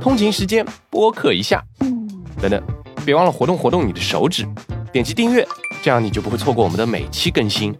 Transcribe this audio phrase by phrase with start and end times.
[0.00, 1.62] 通勤时间播客一下，
[2.40, 2.62] 等等，
[3.04, 4.46] 别忘了活动活动你的手指，
[4.92, 5.46] 点击订阅，
[5.82, 7.76] 这样你就不会错过我们的每期更新。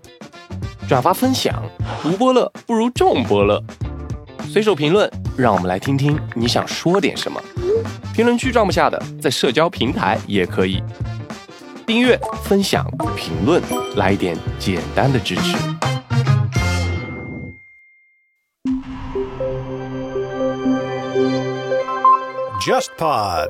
[0.87, 1.63] 转发分享，
[2.05, 3.63] 无波乐不如众波乐。
[4.49, 7.41] 随手评论，让我们来听听你想说点什么。
[8.13, 10.83] 评论区装不下的，在社交平台也可以。
[11.87, 12.85] 订阅、分享、
[13.17, 13.63] 评论，
[13.97, 15.57] 来一点简单的支持。
[22.61, 23.49] JustPod，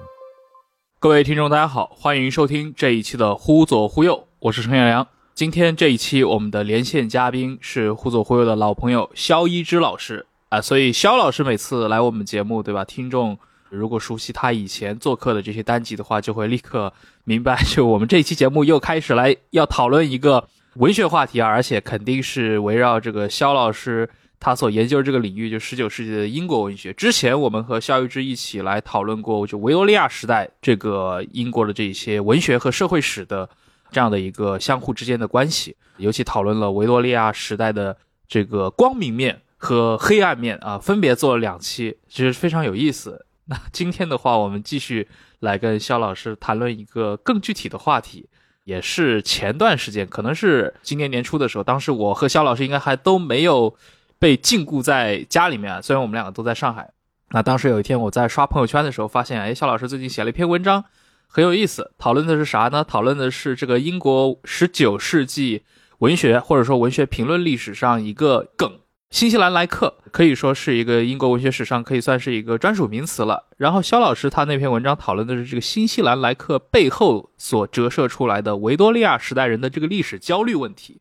[1.00, 5.05] 各位听众，大家好，欢迎收听这一期的《忽左忽右》，我是陈彦良。
[5.34, 12.84] 今天这一期我们的连线嘉宾是《忽左忽右》的老朋友肖一之老师啊，所以肖老师每次来我们节目，对吧？
[12.84, 13.36] 听众
[13.69, 16.92] 如果熟悉他以前做客的这些单集的话，就会立刻
[17.24, 24.08] 明白，就我们这期节目又开始来要讨论一个文学话题啊，而且肯定是围绕这个肖老师
[24.40, 26.92] 他所研究的这个领域，就十九世纪的英国文学。
[26.94, 33.48] 之前我们和肖玉芝一起来讨论过，就维多利亚时代这个英国的这些文学和社会史的
[33.91, 37.94] 这样的一个相互之间的关系，尤其讨论了维多利亚时代的
[38.27, 43.27] 这个光明面和黑暗面啊，分别做了两期，其实非常有意思。
[43.44, 45.06] 那今天的话，我们继续
[45.41, 48.27] 来跟肖老师谈论一个更具体的话题，
[48.64, 53.75] 也是前段时间，可能是今年年初的时候，当时我和肖老师应该还都没有
[54.20, 56.92] 被禁锢在家里面，虽然我们两个都在上海。
[57.30, 60.84] 那当时有一天我在刷朋友圈的时候，发现，哎，肖老师最近写了一篇文章，
[61.26, 62.84] 很有意思，讨论的是啥呢？
[62.84, 65.62] 讨论的是这个英国十九世纪
[66.00, 68.78] 文学或者说文学评论历史上一个梗。
[69.10, 73.46] 新西兰来客可以说是一个英国文学史上可以算是一个专属名词了。
[73.56, 81.00] 然后肖老师他那篇文章讨论的是这个新西兰来客背后所折射出来的维多利亚时代人的这个历史焦虑问题，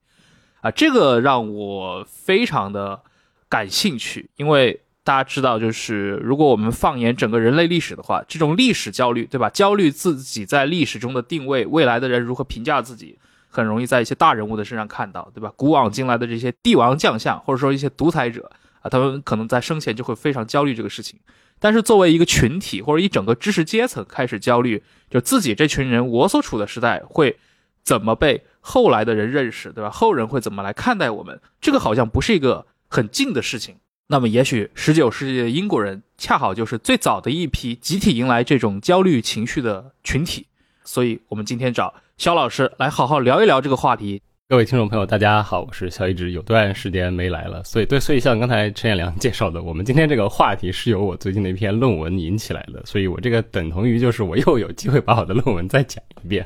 [0.61, 3.01] 啊，这个让我非常的
[3.49, 9.49] 感兴趣，因为大家知道，就是如果我们放眼整个人类历史的话，这种历史焦虑，对吧？
[9.49, 13.17] 焦虑自己在历史中的定位，未来的人如何评价自己。
[13.51, 15.51] 很容易在一些大人物的身上看到，对吧？
[15.55, 18.47] 古往今来的这些帝王将相，或者说一些独裁者
[18.81, 21.19] 啊，他们可能在生前就会非常焦虑这个事情。
[21.57, 27.39] 但是作为一个群体或者一整个知识阶层开始焦虑，就自己这群人，我所处的时代会
[27.83, 29.89] 怎么被后来的人认识，对吧？
[29.89, 31.41] 后人会怎么来看待我们？
[31.59, 33.75] 这个好像不是一个很近的事情。
[34.07, 40.47] 那么也许十九世纪的英国人恰好就是最早的一批集体迎来这种焦虑情绪的群体。
[40.83, 41.93] 所以我们今天找。
[42.17, 44.21] 肖老师来好好聊一聊这个话题。
[44.49, 56.45] 各位听众朋友，大家好，我是肖一直，有段时间没来了，所以对，所以像刚才陈彦良介绍的，我们今天这个话题是由我最近的一篇论文引起来的，所以我这个等同于就是我又有机会把我的论文再讲一遍。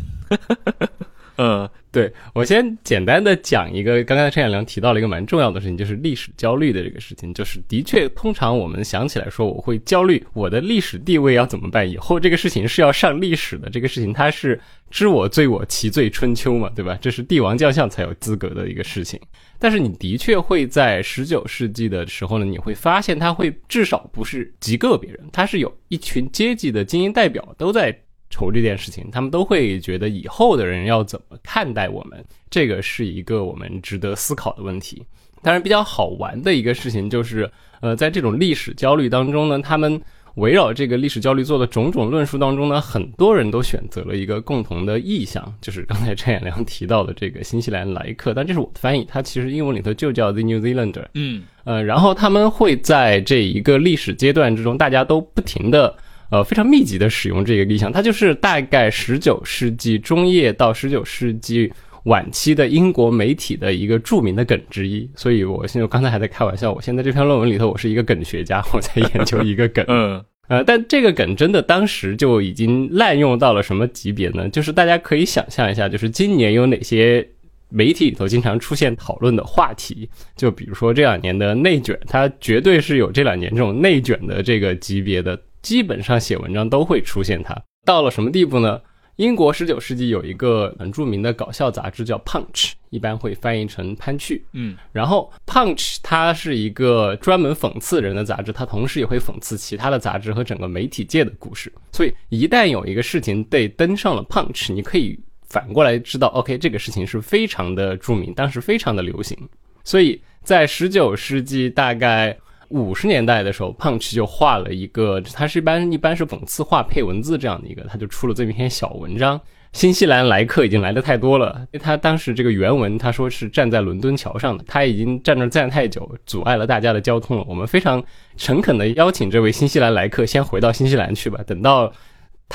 [1.37, 7.31] 嗯，对我先简单的讲一个，刚刚陈彦良提到了一个蛮重要的事情，就是历史焦虑的这个事情。
[7.35, 11.87] 就是的确，通常我们想起来说，我会焦虑我的历史地位要怎么办？
[11.87, 14.59] 以后这个事情是要上历史的，这个事情它是
[14.89, 16.97] 知我罪我其罪春秋嘛，对吧？
[16.99, 19.19] 这是帝王将相才有资格的一个事情。
[19.59, 27.95] 但是你的确会在十九世纪的时候呢，你会发现它会至少不是极个别人，它是有一群阶级的精英代表都在。
[28.33, 35.05] 愁这件事情，他们都会觉得以后的人要怎么看待我们，这个是一个我们值得思考的问题。
[35.43, 37.47] 当然，比较好玩的一个事情就是，
[37.81, 40.01] 呃，在这种历史焦虑当中呢，他们
[40.35, 51.05] 围绕这个历史焦虑做的种种论述当中呢，很多人都选择了一个共同的意向，就是刚才 陈彦良提到的这个新西兰来客，但这是我的翻译，它其实英文里头就叫 The New Zealander。
[51.13, 55.93] 嗯，呃，然后他们会在这一个历史阶段之中，大家都不停的。
[56.33, 61.71] 呃，非常密集的使用这个意象，它就是大概十九世纪中叶到十九世纪
[62.05, 65.07] 晚期的英国媒体的一个著名的梗之一。
[65.15, 69.85] 所以，我现在刚才还在开玩笑，我现在这篇论文里头，我是一个梗学家，我在研究一个梗。
[69.87, 74.49] 嗯， 呃，但这个梗真的当时就已经滥用到了什么级别呢？
[74.49, 77.23] 就是大家可以想象一下，就是今年有哪些
[77.69, 85.39] 媒体里头经常出现讨论的话题，就比如说这两年的内卷，它绝对是有这两年这种内卷的这个级别的。
[85.63, 88.79] 基本上写文章都会出现它，到了什么地步呢？
[89.15, 94.37] 英国十九世纪有一个很著名的搞笑杂志叫《Punch》，一般会翻译成《潘趣》。
[94.53, 101.71] 嗯，然后《Punch》它是一个专门讽刺人的杂志，它同时也会讽刺其他的杂志和整个媒体界的故事。
[101.91, 105.17] 所以一旦有一个事情被登上了《Punch》，你可以
[105.47, 109.37] 反过来知道，OK，这个事情是非常的著名，当时非常的流行。
[109.83, 112.37] 所以在十九世纪大概。
[112.73, 119.39] 五十年代的时候，Punch 就画了一个，它是一般一般是讽刺画配文字这样的一个，他就出了这么一篇小文章，
[119.73, 121.53] 新西兰来客已经来的太多了。
[121.71, 127.45] 因为他当时这个原文他说是站在伦敦桥上的，他已经站那站太久，阻碍了大家的交通了。
[127.47, 128.03] 我们非常
[128.37, 131.93] 诚恳的邀请这位新西兰来客先回到新西兰去吧，等到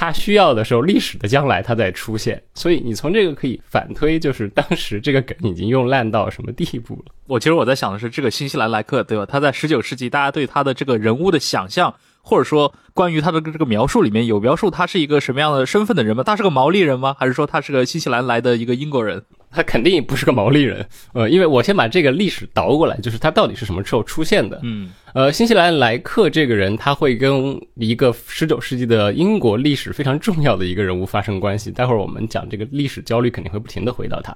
[0.01, 2.41] 他需要的时候，历史的将来他再出现。
[2.55, 7.13] 所以你从这个可以反推，就是当时这个梗已经用烂到什么地步了。
[7.27, 9.27] 我其实我在想的是，这个新西兰来客，对吧？
[9.27, 11.93] 他在十九世纪，大家对他的这个人物的想象。
[12.23, 16.23] 或者说，关于他的这个描述里面有描述他是一个什么样的身份的人吗？
[16.23, 17.17] 他是个毛利人吗？
[17.19, 19.23] 还是说他是个新西兰来的一个英国人？
[19.51, 20.87] 他肯定不是个毛利人。
[21.15, 24.61] 呃，因为我先把这个历史倒过来，就是他到底是什么时候出现的？
[24.63, 31.71] 嗯，呃，新西兰莱克这个人，他会跟一个十九世纪的英国历史非常重要的一个人物发生关系。
[31.71, 34.35] 待会儿我们讲这个历史焦虑，肯定会不停的回到他，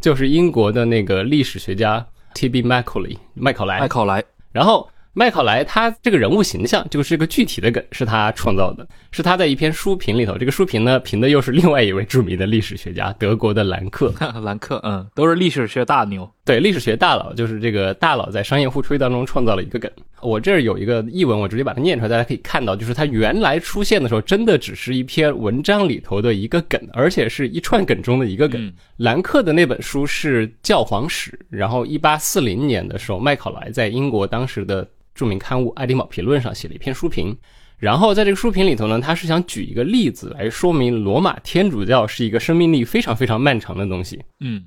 [0.00, 2.62] 就是英国的那个历史学家 T.B.
[2.62, 3.80] Macaulay 麦考莱。
[3.80, 4.88] 麦考莱，然后。
[5.18, 10.36] 麦考莱他这个人物形象就是一个具体的梗，是他创造的，是他在一篇书评里头。
[10.36, 14.12] 这个书评呢，评的又是另外一位著名的历史学家，德国的兰克。
[14.44, 16.30] 兰克，嗯，都是历史学大牛。
[16.44, 19.90] 对，历史学大佬就是这个大佬在商业互吹当中创造了一个梗。
[20.20, 28.70] 我这儿有一个译文，我直接把它念出来，大家可以看到，就是它原来出现的时候，真的只是一篇文章里头的一个梗，而且是一串梗中的一个梗。
[28.98, 34.86] 兰克的那本书是教皇史，然后一八四零年的时候，麦考莱在英国当时的。
[35.16, 37.36] 著名刊物《爱丁堡评论》上写了一篇书评，
[37.78, 44.22] 然后在这个书评里头呢，他是想举一个例子来说明罗马天主教是一个生命力非常非常漫长的东西。
[44.40, 44.62] 嗯，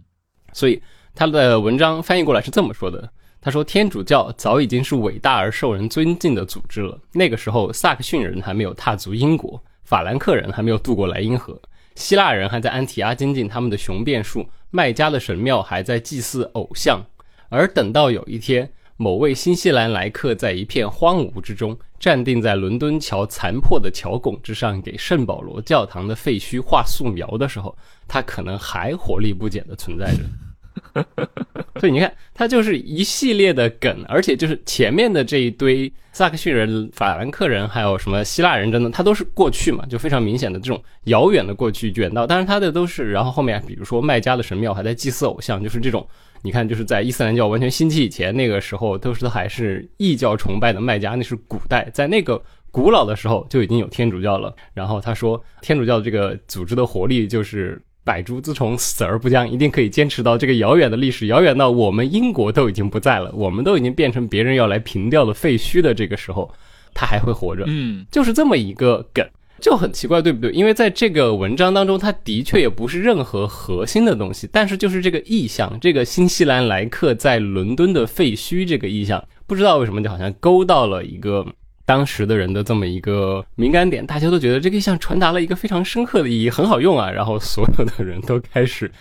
[0.51, 0.81] 所以
[1.13, 3.10] 他的文章翻译过来是这么说的：
[3.40, 7.00] 他说，天主教早已经是伟大而受人尊敬的组织了。
[7.13, 11.60] 那个时候，萨克逊人还没有踏足英国，法兰克人还没有渡过莱茵河，
[11.96, 17.01] 希腊人还在安提阿精进他们的雄辩术，麦加的神庙还在祭祀偶像，
[17.50, 18.72] 而等到有一天。
[19.01, 27.74] 某位新西兰来客在一片荒芜之中，站定在伦敦桥残破的桥拱之上，给圣保罗教堂的废墟画素描的时候，
[28.10, 30.24] 他可能还活力不减的存在着。
[31.80, 42.28] 所以你看，它就是一系列的梗，而且就是前面的这一堆萨克逊人、法兰克人，还有什么希腊人等等，它都是过去嘛，就非常明显的这种遥远的过去卷到。
[42.28, 46.06] 当然，它的都是，然后后面比如说麦加的神庙还在祭祀偶像，就是这种。
[46.42, 52.42] 你看，就是在伊斯兰教完全兴起以前，那个时候都是还是异教崇拜的麦加，那是古代，在那个
[52.72, 54.56] 古老的时候就已经有天主教了。
[54.74, 57.78] 然后他说，天主教这个组织的活力就是
[58.10, 66.52] 百足自虫，死而不僵，一定可以坚持到这个遥远的历史，遥远到我们英国都已经不在了，我们都已经变成别人要来平掉的废墟的这个时候，
[66.96, 67.66] 他还会活着。
[67.68, 69.24] 嗯，就是这么一个梗。
[69.62, 70.50] 就很奇怪，对不对？
[70.52, 81.46] 因为在这个文章当中，它的确也不是任何核心的东西，但是就是这个意象，这个新西兰来客在伦敦的废墟这个意象，不知道为什么就好像勾到了一个
[81.89, 88.91] 当时的人的这么一个敏感点，大家都觉得这个意象传达了一个非常深刻的意义，很好用啊，然后所有的人都开始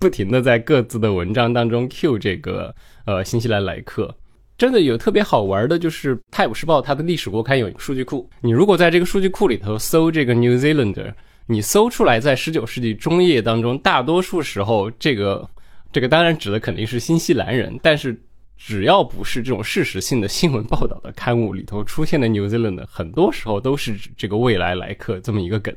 [0.00, 4.12] 不停的在各自的文章当中 cue 这个呃新西兰来客。
[4.58, 8.28] 真的有特别好玩的，就是《泰晤士报》它的历史国刊有一个数据库。
[8.40, 11.14] 你如果在这个数据库里头搜这个 New Zealander，
[11.46, 15.48] 你搜出来在十九世纪中叶当中，大多数时候这个
[15.92, 18.20] 这个当然指的肯定是新西兰人，但是
[18.56, 25.74] 只要不是这种事实性的新闻报道的刊物里头出现的 New Zealand，很多时候都是指这个未来来客这么一个梗。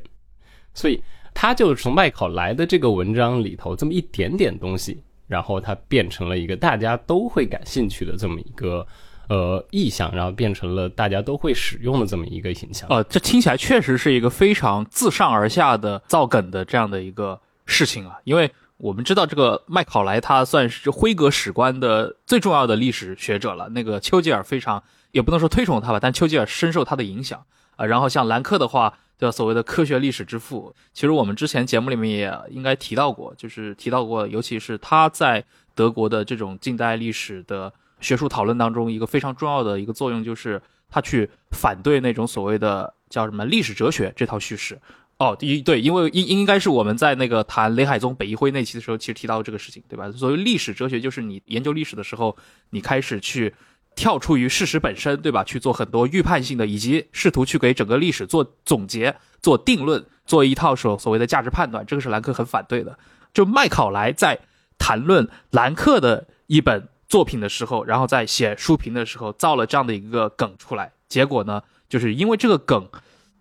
[0.74, 1.02] 所以
[1.34, 5.02] 他就从麦考来的这个文章里头这么一点点东西。
[5.28, 8.86] 然后它变成了一个大家都会感兴趣的这么一个
[9.28, 12.88] 呃意象，然后变成了大家都会使用的这么一个形象。
[12.88, 18.16] 呃，这听起来确实是一个非常自上而下的造梗的这样的一个事情啊。
[18.24, 24.82] 因为我们知道这个麦考莱他算是辉格史观的最重要的历史学者了，那个丘吉尔非常
[25.12, 27.44] 也不能说推崇他吧，但丘吉尔深受他的影响
[27.76, 27.84] 啊。
[27.84, 28.98] 然后像兰克的话。
[29.18, 35.44] 叫所谓的科学历史之父，其实我们之前节目里面也应该提到过，就是提到过，尤其是他在
[35.74, 44.80] 德国的这种近代历史的学术讨论当中，一个非常重要的一个作用，就是他去反对那种所谓的叫什么历史哲学这套叙事。
[45.18, 50.10] 哦，第一对，因为应应该是我们在那个谈雷海宗北一辉那期的时候，其实提到这个事情，对吧？
[50.12, 52.36] 所谓历史哲学，就是你研究历史的时候，
[52.70, 53.54] 你开始去。
[53.96, 55.42] 跳出于事实本身，对吧？
[55.42, 62.96] 去做很多预判性的，以及试图去给整个历史做总结、做定论、做一套所所谓的价值判断，这个是兰克很反对的。
[63.34, 64.38] 就麦考莱在
[64.78, 72.88] 谈论兰克的一本作品的时候，然后在写书评的时候造了这样的一个梗出来，结果呢，就是因为这个梗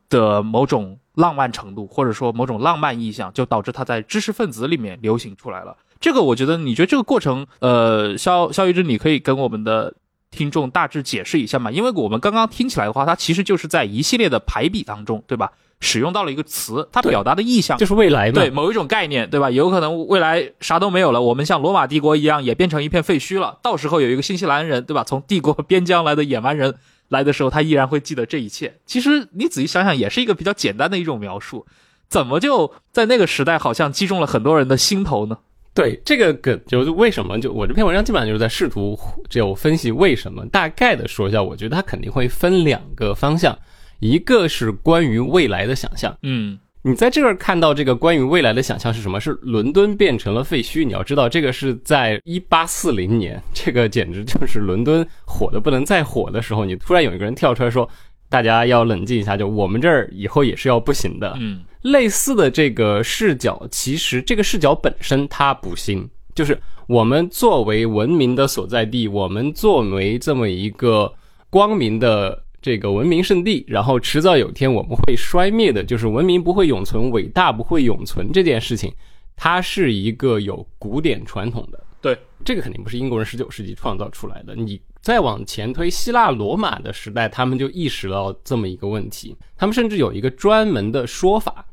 [0.09, 5.75] 的某种浪漫程度，或者说某种浪漫意象，就导致它在知识分子里面流行出来了。
[5.99, 9.93] 这个我觉得，你觉得这个过程，呃，肖肖玉芝，你可以跟我们的。
[10.29, 15.53] 听众大致解释一下嘛，因为我们刚刚听起来的话，它其实就是在一系列的排比当中，对吧？
[15.79, 18.33] 使用到了一个词，它表达的意象就是未来嘛。
[18.33, 19.49] 对某一种概念，对吧？
[19.49, 23.57] 有可能未来啥都没有了，我们像罗马帝国一样也变成一片废墟了。
[23.63, 25.03] 到时候有一个新西兰人，对吧？
[25.05, 26.75] 从帝国边疆来的野蛮人
[27.09, 28.79] 来的时候，他依然会记得这一切。
[28.85, 31.65] 其实你仔细想想，也是一个比较简单的一种描述。
[32.09, 35.37] 怎么就在那个时代好像击中了很多人的心头呢？
[35.73, 37.39] 对这个梗，就是为什么？
[37.39, 38.97] 就我这篇文章基本上就是在试图
[39.29, 40.45] 就分析为什么。
[40.47, 43.57] 大概的说一下，我觉得它肯定会分两个方向，
[43.99, 46.17] 一个是关于未来的想象。
[46.23, 46.57] 嗯
[46.87, 49.19] 你在这儿看到这个关于未来的想象是什么？
[49.19, 50.85] 是伦敦变成了废墟。
[50.85, 57.89] 你要知道，这个是在一八四零年，这个简直就是伦敦火的不能再火的时候，你突然有一个人跳出来说，
[58.29, 61.35] 大家要冷静一下，就我们这儿以后也是要不行的。
[61.41, 71.13] 嗯类似的这个视角，其实这个视角本身它不新，就是我们作为文明的所在地，我们作为这么一个
[71.49, 78.93] 光明的这个文明圣地，然后迟早有一天我们会衰灭的，就是文明不会永存，伟大不会永存这件事情，
[79.37, 81.81] 它是一个有古典传统的。
[82.01, 84.53] 对，这个肯定不是英国人十九世纪创造出来的。
[84.53, 91.65] 你再往前推，希腊罗马的时代，他们就意识到这么一个问题，他们甚至有一个专门的说法，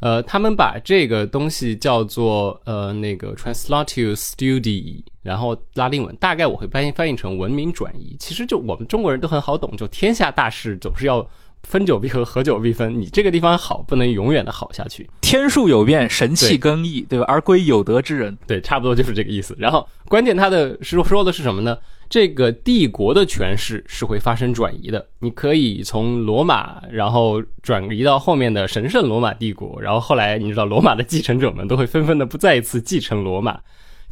[0.00, 8.16] 呃，他们把这个东西叫做呃那个 translatio studi，然后拉丁文大概我会翻译翻译成文明转移。
[8.18, 11.26] 其实就我们中国人都很好懂，就天下大事总是要
[11.62, 13.00] 分久必合，合久必分。
[13.00, 15.08] 你这个地方好，不能永远的好下去。
[15.20, 17.24] 天数有变，神气更易，对吧？
[17.28, 18.36] 而归有德之人。
[18.46, 19.54] 对， 差不多就是这个意思。
[19.58, 21.78] 然后关键他的说说的是什么呢？
[22.10, 25.06] 这个帝国的权势是会发生转移的。
[25.20, 33.60] 你可以从罗马，然后转移到后面的神圣罗马帝国，然后后来你知道罗马的继承者们都会纷纷的不再一次继承罗马，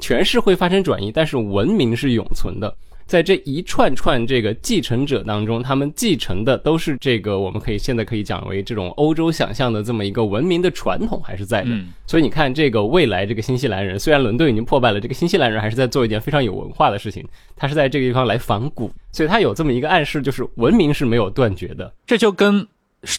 [0.00, 2.74] 权势会发生转移，但是文明是永存的。
[3.06, 11.70] 在这一串串这个继承者当中，他们继承的都是这个我们可以现在可以讲为这种欧洲想象的这么一个文明的传统还是在的。
[11.70, 17.26] 嗯所以你看，这个未来这个新西兰人，虽然伦敦已经破败了，这个新西兰人还是在做一件非常有文化的事情，
[17.56, 21.92] 他是在这个地方来仿古，所以他有这么一个暗示，就是文明是没有断绝的。
[22.06, 22.64] 这就跟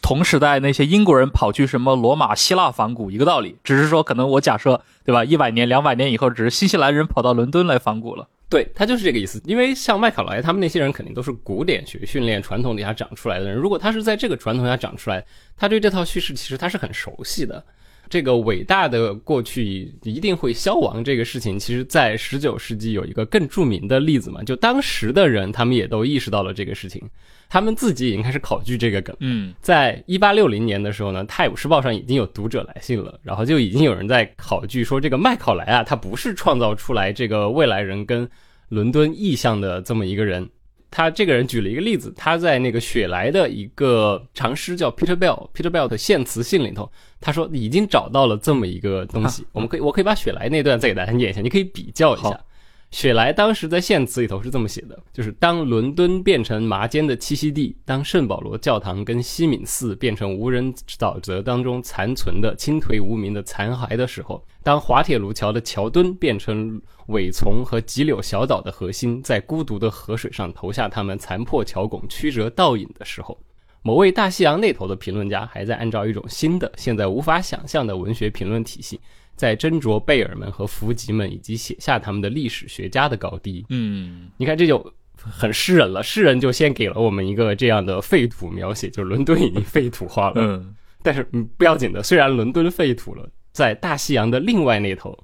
[0.01, 8.27] 同时代那些英国人跑去什么罗马、希腊仿古一个道理，只是说可能我假设对吧，一百年、两百年以后，只是新西兰人跑到伦敦来仿古了。
[8.47, 17.63] 对他就是这个意思，因为像麦考莱他们那些人肯定都是古典学训练传统底下长出来的人，如果他是在这个传统下长出来，他对这套叙事其实他是很熟悉的。
[18.11, 27.01] 这个伟大的过去一定会消亡这个事情，其实在十九世纪有一个更著名的例子嘛，就当时的人他们也都意识到了这个事情，
[27.47, 29.15] 他们自己已经开始考据这个梗。
[29.21, 38.29] 嗯在一八六零年的时候呢，《泰晤士报》上已经有读者来信了，然后就已经有人在考据说，这个麦考莱啊，他不是创造出来这个未来人跟
[38.67, 40.45] 伦敦意象的这么一个人。
[40.91, 52.45] 他这个人举了一个例子，他在那个雪莱的一个长诗叫 Peter Bell，Peter Bell 的献词信里头，他说已经找到了这么一个东西，我们可以，我可以把雪莱那段再给大家念一下，你可以比较一下好。
[52.91, 73.39] 雪莱当时在献词里头是这么写的，就是当伦敦变成麻尖的栖息地，当圣保罗教堂跟西敏寺变成无人沼泽当中残存的倾颓无名的残骸的时候，当滑铁卢桥的桥墩变成苇丛和棘柳小岛的核心，在孤独的河水上投下他们残破桥拱、曲折倒影的时候，
[73.83, 78.99] 某位大西洋那头的评论家还在按照一种新的、现在无法想象的文学评论体系，
[79.35, 83.65] 在斟酌贝尔们和福吉们以及写下他们的历史学家的高低。
[83.69, 86.03] 嗯，你看，这就很诗人了。
[86.03, 90.35] 诗人就先给了我们一个这样的废土描写，就是伦敦已经废土化了。
[90.37, 95.17] 嗯， 但是嗯，不要紧的，虽然伦敦废土了，在大西洋的另外那头，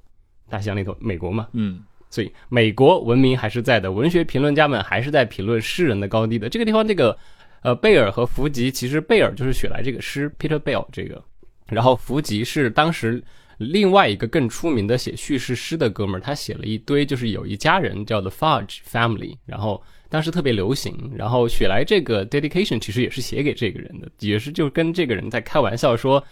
[0.49, 6.49] 大西洋那头，美国嘛，嗯，所以美国文明还是在的，文学评论家们还是在评论诗人的高低的。
[6.49, 7.17] 这个地方，这个
[7.61, 11.23] 呃贝尔和福吉，其实贝尔就是雪莱这个诗 Peter Bell 这个，
[11.67, 13.23] 然后福吉是当时
[13.57, 26.23] 另外一个更出名的写叙事诗的哥们儿，他写了一堆，就是有一家人叫 The Fudge Family，然后当时特别流行，然后雪莱这个 dedication 其实也是写给这个人的，也是就跟这个人在开玩笑说。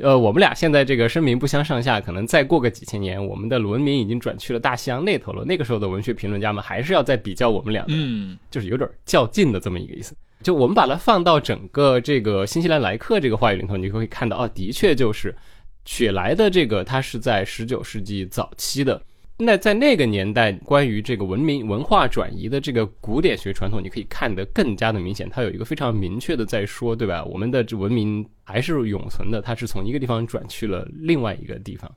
[0.00, 5.44] 呃，我们俩现在这个声名不相上下，可能再过个几千年，我们的文明已经转去了大西洋那头了。
[5.44, 10.14] 那个时候的文学评论家们还是要再比较我们俩的，嗯，就是有点较劲的这么一个意思。
[10.40, 15.34] 就我们把它放到整个这个新西兰来客这个话语里头，你会看到，哦，的确就是
[15.88, 19.00] 雪莱的这个，它是在十九世纪早期的。
[19.38, 25.30] 那在那个年代，关于这个文明文化转移的这个古典学传统，你可以看得更加的明显。
[25.30, 27.24] 它有一个非常明确的在说，对吧？
[27.24, 31.90] 我们的这文明还是永存的，它是从一个地方转去了另外一个地方。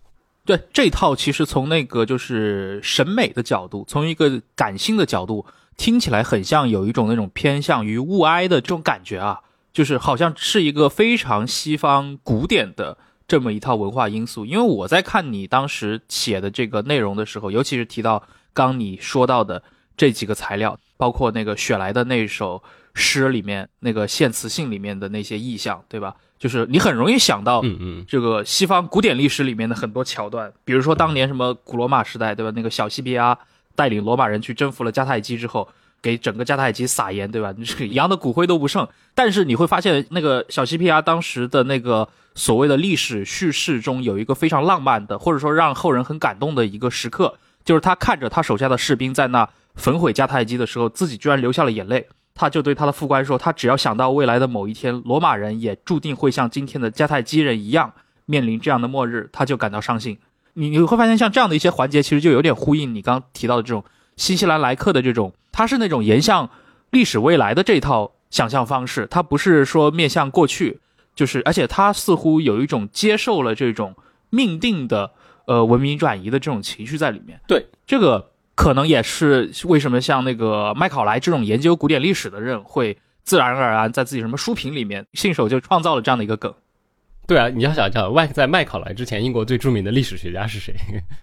[0.45, 5.45] 对这套其实从那个就是审美的角度，从一个感性的角度，
[5.75, 9.41] 听起来很像有一种那种偏向于物哀的这种感觉啊。
[9.73, 12.97] 就是好像是一个非常西方古典的
[13.31, 14.45] 这么一套文化因素。
[14.45, 18.21] 因为我在看你当时写的这个内容的时候，尤其是提到
[18.51, 19.63] 刚你说到的
[19.95, 22.61] 这几个材料，包括那个雪莱的那首
[22.93, 26.13] 诗里面那个献词信里面的那些意象，对吧？
[26.37, 32.51] 就是你很容易想到，嗯嗯，这个西方古典历史里面的很多桥段，比如说当年什么古罗马时代，对吧？
[32.53, 33.37] 那个小西比阿
[33.77, 35.69] 带领罗马人去征服了迦太基之后，
[36.01, 37.53] 给整个迦太基撒盐，对吧？
[37.57, 38.87] 你这个羊的骨灰都不剩。
[39.13, 52.07] 但是你会发现，那个小西皮阿当时的那个所谓的历史叙事中，有一个非常浪漫的，或者说让后人很感动的一个时刻，就是他看着他手下的士兵在那焚毁迦太基的时候，自己居然流下了眼泪。
[52.33, 57.91] 他就对他的副官说：“他只要想到未来的某一天，罗马人也注定会像今天的迦太基人一样
[58.25, 60.17] 面临这样的末日，他就感到伤心。”
[60.53, 63.83] 你你会发现，像这样的一些环节，其实就有点呼应你刚提到的这种
[64.21, 66.47] 新西兰来客的这种，他是那种沿向
[66.91, 70.79] 历史未来的这套想象方式，他不是说面向过去，
[71.15, 73.95] 就是而且他似乎有一种接受了这种
[74.29, 75.11] 命定的
[75.45, 77.41] 呃文明转移的这种情绪在里面。
[77.47, 78.29] 对这个。
[78.53, 86.53] 可能也是为什么像那个麦考莱这种研究古典历史的人，会自然而然在自己什么书评里面信手就创造了这样的一个梗。
[87.25, 90.75] 对啊，你要想想，外在麦考莱之前，英国最著名的历史学家是谁？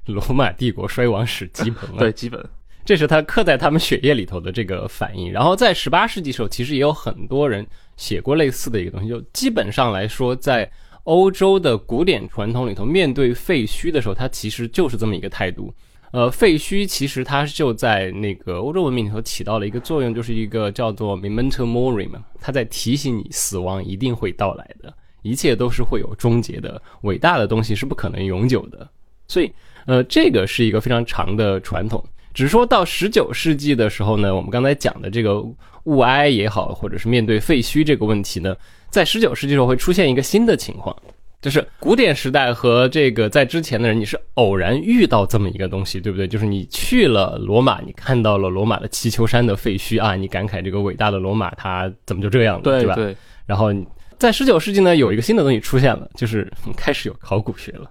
[0.06, 1.96] 罗马帝国衰亡史基本。
[1.96, 2.44] 对，基本，
[2.88, 5.30] 这是他刻在他们血液里头的这个反应。
[5.30, 7.66] 然后在十八世纪时候，其实也有很多人
[7.98, 9.10] 写过类似的一个东西。
[9.10, 10.66] 就基本上来说，在
[11.04, 15.70] 欧洲的古典传统里头，面对废墟的时候，它其实就是这么一个态度。
[16.12, 24.90] 呃，废墟其实它就在那个欧洲文明里头起到了一个作用，就是一个叫做 memento mori 嘛，它在提醒你死亡一定会到来的，
[25.20, 28.88] 一切都是会有终结的，伟大的东西是不可能永久的。
[29.26, 29.52] 所以，
[29.84, 32.02] 呃，这个是一个非常长的传统。
[32.38, 35.42] 只是说到十九世纪的时候呢，我们刚才讲的这个
[35.86, 38.56] 物哀也好，或者是面对废墟这个问题呢，
[38.90, 40.96] 在十九世纪时候会出现一个新的情况。
[41.42, 46.28] 就是古典时代和这个在之前的人，你是偶然遇到这么一个东西，对不对？
[46.28, 52.94] 就是你去了罗马，你看到了罗马的祈求山的废墟啊，你感慨这个伟大的罗马它怎么就这样了，对吧？
[52.94, 53.16] 对。
[53.46, 53.74] 然后
[54.16, 57.90] 在十九世纪呢，有一个新的东西出现了，就是开始有考古学了，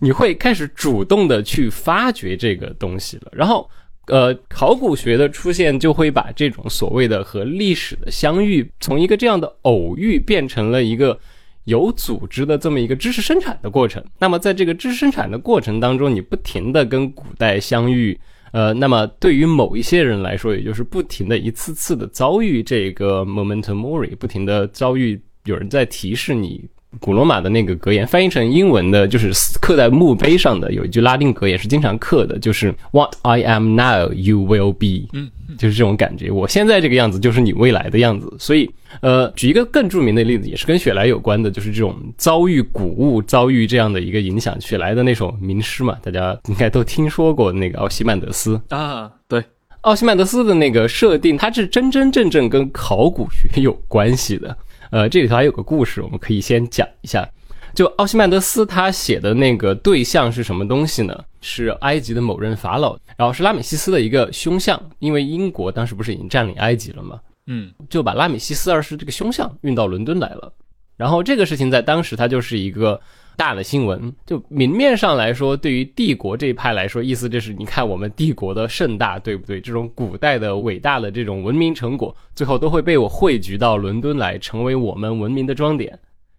[0.00, 3.32] 你会开始主动的去发掘这个东西了。
[3.32, 3.68] 然后，
[4.06, 11.18] 呃，考古学的出现就会把这种所谓的和历史的相遇，从一个这样的偶遇变成了一个。
[11.66, 18.18] 有组织的这么一个知识生产的过程，那么在这个知识生产的过程当中，你不停的跟古代相遇，
[18.50, 26.68] 呃，那么对于某一些人来说，也就是不停的一次次的遭遇这个 momentum mori，不停的遭遇有人在提示你。
[27.00, 35.08] 古罗马的那个格言翻译成英文的，就是刻在墓碑上的，有一句拉丁格也是经常刻的，就是 What I am now, you will be。
[35.12, 36.30] 嗯，就是这种感觉。
[36.30, 38.34] 我现在这个样子，就是你未来的样子。
[38.38, 44.60] 所以，呃，举一个更著名的例子，也是跟雪莱有关的，就是这种遭遇古物、遭遇这样的一个影响。
[44.60, 49.42] 雪莱的那首名诗嘛，大家应该都听说过，那个奥西曼德斯啊，对，
[49.82, 54.56] 奥西曼德斯的那个设定，它是真真正正跟考古学有关系的。
[54.92, 57.26] 呃，这里头还有个故事，我们可以先讲一下。
[57.74, 61.18] 就奥西曼德斯他写的那个对象是什么东西呢？
[61.40, 64.78] 是埃及的某任法老，然后是拉美西斯的一个凶相。
[64.98, 67.18] 因为英国当时不是已经占领埃及了吗？
[67.46, 70.52] 嗯，就把拉美西斯二世这个凶相运到伦敦来了。
[70.98, 73.00] 然后这个事情在当时它就是一个。
[73.36, 79.60] 大的新闻，就明面上来说，对于帝国这一派来说，意思就是你看我们帝国的盛大，对不对？
[79.60, 85.98] 这种古代的伟大的这种文明成果，最后都会被我汇聚到伦敦来，成为我们文明的装点。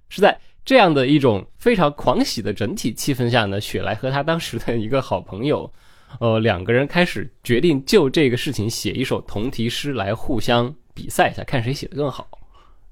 [0.10, 5.70] 是在这样的一种非常狂喜的整体气氛下呢，雪莱和他当时的一个好朋友，
[6.20, 12.28] 呃，两个人开始决定就这个事情写一首同题诗来互相比赛一下，看谁写的更好。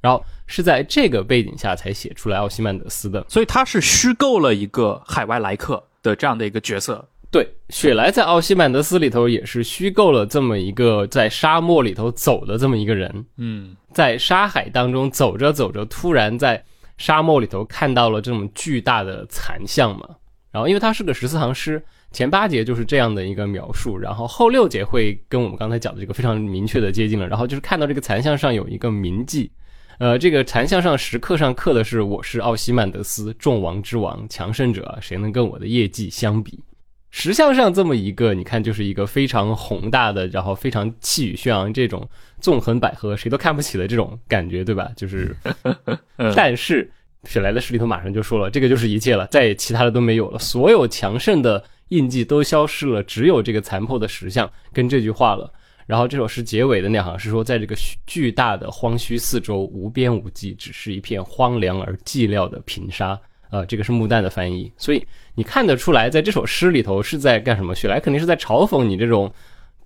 [0.01, 7.07] 然后是在这个背景下才写出来奥西曼德斯的，所以他是虚构了一个海外来客的这样的一个角色。
[7.31, 13.25] 对，雪莱在奥西曼德斯里头也是虚构了这么一个在沙漠里头走的这么一个人。
[13.37, 16.61] 嗯，在沙海当中走着走着，突然在
[16.97, 20.05] 沙漠里头看到了这种巨大的残像嘛。
[20.51, 27.25] 然后因为他是个十四行诗，前八节就是这样的一个描述，然后后六节会跟我们刚才讲的这个非常明确的接近了。
[27.29, 29.49] 然后就是看到这个残像上有一个铭记。
[30.01, 36.59] 呃，这个残像上石刻上刻的是“我是奥西曼德斯，众王之王，强盛者，谁能跟我的业绩相比？”
[37.11, 42.09] 石像上这么一个，你看就是一个非常宏大的，然后非常气宇轩昂，这种
[42.39, 44.89] 纵横捭阖，谁都看不起的这种感觉，对吧？
[44.97, 45.35] 就是，
[46.35, 46.89] 但是
[47.25, 55.53] 雪莱的诗里头马上就说了，这个就是一切了，再也其他的都没有了，所有强盛的印记都消失了，只有这个残破的石像跟这句话了。
[55.91, 57.75] 然后这首诗结尾的那行是说，在这个
[58.07, 63.19] 巨大的荒墟四周，无边无际，只是一片荒凉而寂寥的平沙。
[63.49, 67.75] 呃，这个是穆旦的翻译，所以你看得出来，在这首诗里头是在干什么？
[67.75, 69.29] 雪莱肯定是在嘲讽你这种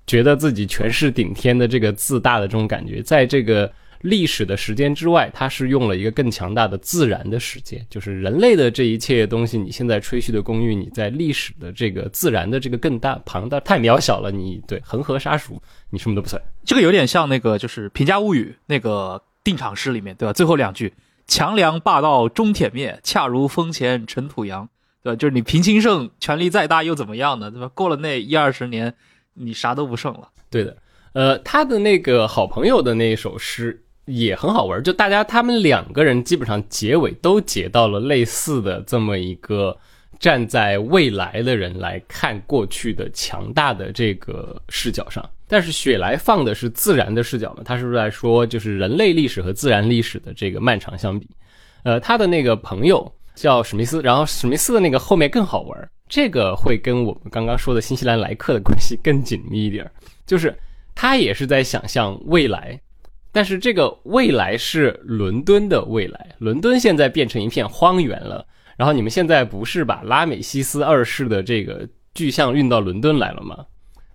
[0.06, 16.42] 觉得自己权势顶天的这个自大的这种感觉，在这个历史的时间之外，它是用了一个更强大的自然的时间，就是人类的这一切东西，你现在吹嘘的公寓，你在历史的这个自然的这个更大庞大太渺小了，你对恒河沙数，你什么都不算。
[16.64, 20.34] 这个有点像那个就是《平家物语》那个定场诗里面，对吧？
[20.34, 20.94] 最后两句。
[21.28, 24.70] 强梁霸道终殄灭，恰如风前尘土扬，
[25.02, 25.16] 对吧？
[25.16, 27.50] 就是你平清盛，权力再大又怎么样呢？
[27.50, 27.68] 对吧？
[27.70, 28.94] 过了那一二十年，
[29.34, 30.30] 你啥都不剩了。
[30.52, 30.78] 对的，
[31.14, 39.76] 呃，他的那个好朋友的那一首诗也很好玩，就大家他们两个人基本上结尾都结到了类似的这么一个
[40.20, 45.28] 站在未来的人来看过去的强大的这个视角上。
[45.48, 47.62] 但是雪莱放的是自然的视角嘛？
[47.64, 51.30] 他是不是在说，就是人类历史和自然历史的这个漫长相比？
[51.84, 59.88] 呃，他的那个朋友叫史密斯，然后史密斯的那个后面更好玩，这个会跟我们刚刚说的新西兰来客的关系更紧密一点，
[60.26, 60.56] 就是
[60.96, 62.82] 他也是在想象未来，
[63.36, 73.66] 但是这个未来是伦敦的未来，伦敦现在变成一片荒原了，然后你们现在不是把拉美西斯二世的这个巨像运到伦敦来了吗？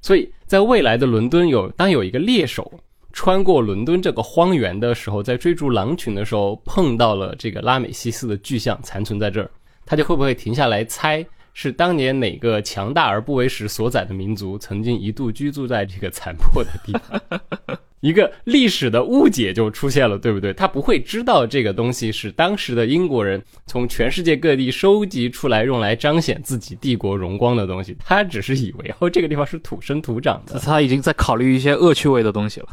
[0.01, 2.73] 所以在未来的伦敦，有当有一个猎手
[3.13, 9.51] 穿过伦敦这个荒原的时候，在追逐狼群的时候，碰到了这个拉美西斯的巨像残存在这儿，
[9.85, 17.79] 他就会不会停下来猜，是当年哪个强大而不为时所载的民族曾经一度居住在这个残破的地方？
[18.01, 20.53] 一个历史的误解就出现了，对不对？
[20.55, 30.59] 他不会知道这个东西是当时的英国人从全世界各地收集出来用来彰显自己帝国荣光的东西，他只是以为哦，这个地方是土生土长的。
[30.59, 32.69] 他已经在考虑一些恶趣味的东西了。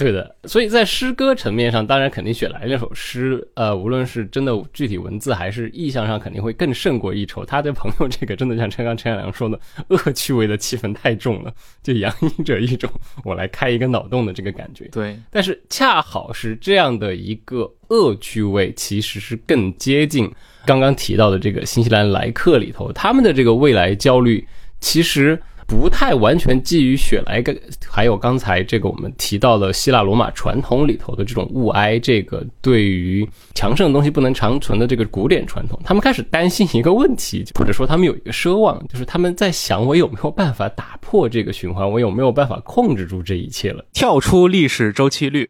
[0.00, 7.44] 对的，所以在诗歌层面上，当然肯定雪莱那首诗，呃，无论是真的具体文字还是意象上，肯定会更胜过一筹。
[7.44, 12.90] 他对朋友这个真的像陈刚、陈小良说的，恶趣味的气氛太重了，就洋溢着一种
[13.24, 14.86] 我来开一个脑洞的这个感觉。
[14.86, 20.30] 对，但是恰好是这样的一个恶趣味，其实是更接近
[20.64, 24.46] 刚刚提到的这个新西兰来客里头他们的这个未来焦虑，
[24.80, 25.38] 其实。
[25.70, 27.56] 不太完全基于雪莱跟
[27.86, 45.48] 还有刚才这个我们提到的希腊罗马传统里头的这种物哀，这个对于强盛的东西不能长存的这个古典传统，他们开始担心一个问题，或者说他们有一个奢望，就是他们在想我有没有办法打破这个循环，我有没有办法控制住这一切了，跳出历史周期率，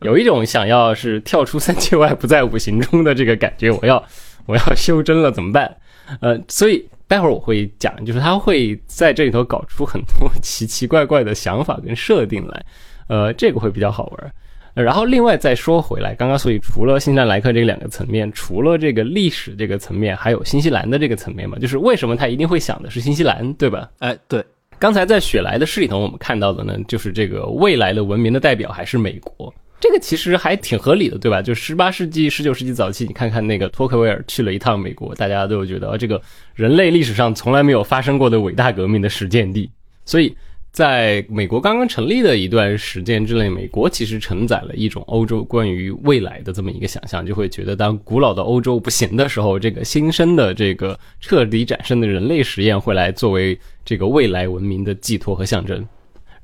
[0.00, 4.04] 有一种想要是跳出三界外不在五行中的这个感觉，我要
[4.46, 5.76] 我要修真了怎么办？
[6.20, 6.84] 呃，所以。
[7.06, 12.64] 待会儿我会讲，就是他会在这里头搞出很多奇奇怪怪的想法跟设定来，
[13.08, 14.32] 呃，这个会比较好玩。
[14.74, 23.88] 然后另外再说回来，刚刚所以除了新西兰来客这两个层面，除了这个历史这个层面，还有新西兰的这个层面嘛，就是为什么他一定会想的是新西兰，对吧？
[24.00, 24.44] 哎，对。
[24.76, 29.54] 刚才在雪莱的诗里头，我们看到的呢，就是这个未来的文明的代表还是美国。
[29.84, 31.42] 这个其实还挺合理的，对吧？
[31.42, 36.18] 就十八世纪、十九世纪早期，你看看那个托克维尔去了一趟美国，大家都有觉得这个
[36.54, 39.70] 人类历史上从来没有发生过的伟大革命的实践地。
[40.06, 40.34] 所以，
[40.72, 55.86] 在美国刚刚成立的一段时间之内，美国其实承载了一种欧洲关于未来的这么一个想象，就会觉得当古老的欧洲不行的时候，这个新生的这个彻底产生的人类实验会来作为这个未来文明的寄托和象征。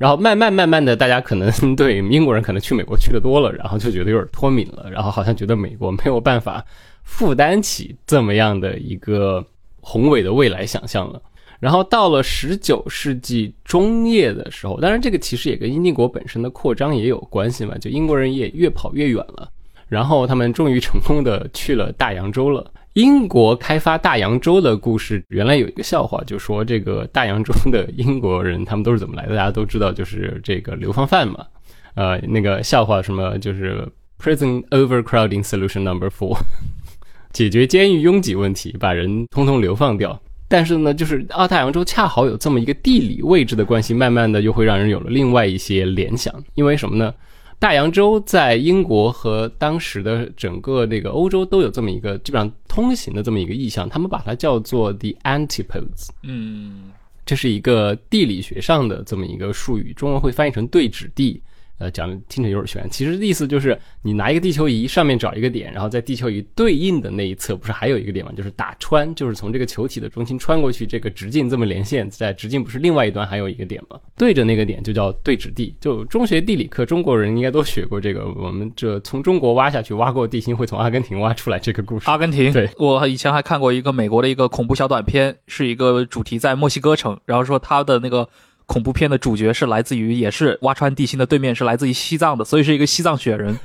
[0.00, 6.64] 然后慢慢慢慢的，大家可能对英国人可能去美国去的多了，然后就觉得有点脱敏了，然后好像觉得美国没有办法
[7.02, 9.44] 负担起这么样的一个
[9.82, 11.20] 宏伟的未来想象了。
[11.58, 19.50] 然后到了十九世纪中叶的时候，当然这个其实也跟英帝国本身的扩张也有关系嘛，就英国人也越跑越远了，
[19.86, 22.72] 然后他们终于成功的去了大洋洲了。
[22.94, 29.36] 英国开发大洋洲的故事，原来有一个笑话，就说这个大洋洲的英国人他们都是怎么来的？
[29.36, 31.46] 大家都知道，就是这个流放犯嘛。
[31.94, 33.86] 呃，那个笑话什么就是
[34.20, 36.36] prison overcrowding solution number four，
[37.32, 40.20] 解决监狱拥挤问题，把人通通流放掉。
[40.48, 46.34] 但是呢，就是澳大洋洲恰好有这么一个地理位置的关系，慢慢的又会让人有了另外一些联想。
[46.54, 47.14] 因为什么呢？
[47.60, 56.08] 大洋洲在英国和当时的整个那个欧洲都有这么一个基本上通行的这么一个意象，他们把它叫做 the antipodes。
[56.22, 56.90] 嗯，
[57.26, 61.42] 这是一个地理学上的这么一个术语，中文会翻译成对指地。
[61.80, 62.86] 呃，讲听着有点悬。
[62.90, 68.30] 其实意思就是你拿一个地球仪，上面找一个点，然后在地球仪对应的那一侧，不是还有一个点吗？
[68.36, 73.98] 就是打穿，就是从这个球体的中心穿过去，这个直径这么连线，在直径不是另外一端还有一个点吗？
[74.14, 75.74] 对着那个点就叫对指地。
[75.80, 78.30] 就中学地理课，中国人应该都学过这个。
[78.36, 82.04] 我们这从中国挖下去，挖过地心会从阿根廷挖出来这个故事。
[82.10, 88.28] 阿根廷，对我以前还看过一个美国的一个恐怖小短片，是一个主题在墨西哥城，然后说他的那个。
[88.70, 93.58] 恐怖片的主角是来自于，也是挖穿地心的对面是来自于西藏的，所以是一个西藏雪人。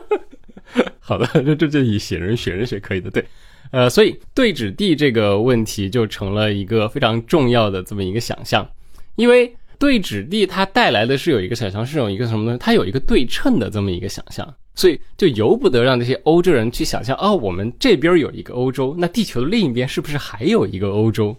[1.00, 3.24] 好的，这这就以雪人雪人学可以的，对，
[3.70, 8.68] 呃，所以对指地这个问题就成了一个非常重要的这么一个想象，
[9.14, 12.58] 因为对指地它带来的是有一个想象，是有一个什么呢？
[12.58, 21.34] 它有一个对称的这么一个想象，所以就由不得让这些欧洲人去想象，哦，我们这边有一个欧洲，那地球的另一边是不是还有一个欧洲？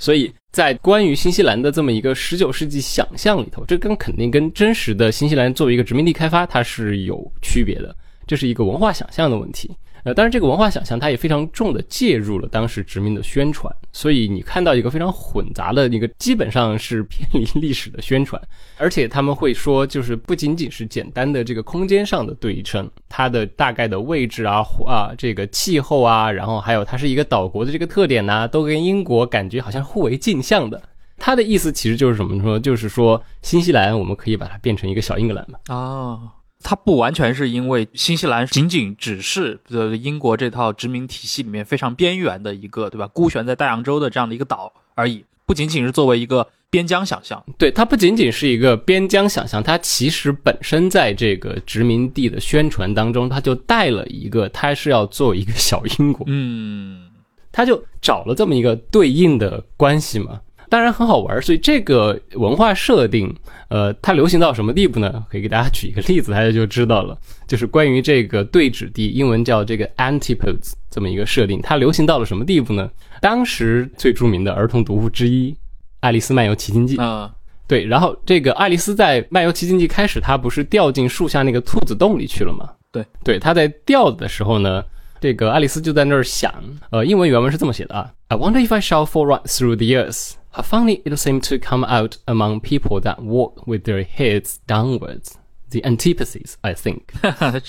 [0.00, 7.94] 所以在关于新西兰的这么一个十九世纪想象里头，这跟肯定跟真实的新西兰作为一个殖民地开发它是有区别的，
[8.26, 9.70] 这是一个文化想象的问题。
[10.04, 18.40] 呃，当然，这个文化想象它也非常重的介入了当时殖民的宣传，所以你看到一个非常混杂的一个，基本上是偏离历史的宣传，
[18.78, 30.80] 而且他们会说，就是不仅仅是简单的这个空间上的对称，它的大概的位置啊啊，这个气候啊，然后还有它是一个岛国的这个特点呢，都跟英国感觉好像互为镜像的。
[31.18, 35.58] 它的意思其实就是什么说，就是说新西兰我们可以把它变成一个小英格兰嘛。
[35.66, 36.39] 啊。
[36.62, 43.06] 它不完全是因为新西兰仅仅只是呃英国这套殖民体系里面非常边缘的一个，对吧？
[43.08, 47.42] 孤悬在大洋洲的这样的一个岛而已，不仅仅是作为一个边疆想象。
[47.58, 56.24] 对，它不仅仅是一个边疆想象，它其实本身在这个殖民地的宣传当中，它就带了一个，它是要做一个小英国。
[56.28, 57.08] 嗯，
[57.50, 60.40] 它就找了这么一个对应的关系嘛。
[60.70, 63.34] 当然很好玩，所以这个文化设定，
[63.68, 65.22] 呃，它流行到什么地步呢？
[65.28, 67.18] 可以给大家举一个例子，大家就知道了。
[67.48, 72.88] 就是关于这个对指地，英文叫这个 antipodes 这么一个设定，它流行到了什么地步呢？
[73.20, 75.50] 当时最著名的儿童读物之一
[75.98, 77.30] 《爱丽丝漫游奇境记》啊，
[77.66, 82.70] 对，然后这个爱丽丝在漫游奇境记开始，她不是掉进树下那个兔子洞里去了吗？
[82.92, 84.84] 对，对，她在掉的时候呢。
[85.22, 86.50] 这个爱丽丝就在那儿想，
[86.88, 90.30] 呃，英文原文是这么写的啊：I wonder if I shall fall right through the earth.
[90.52, 95.34] How funny it seemed to come out among people that walk with their heads downwards.
[95.70, 97.02] The antithesis, I think.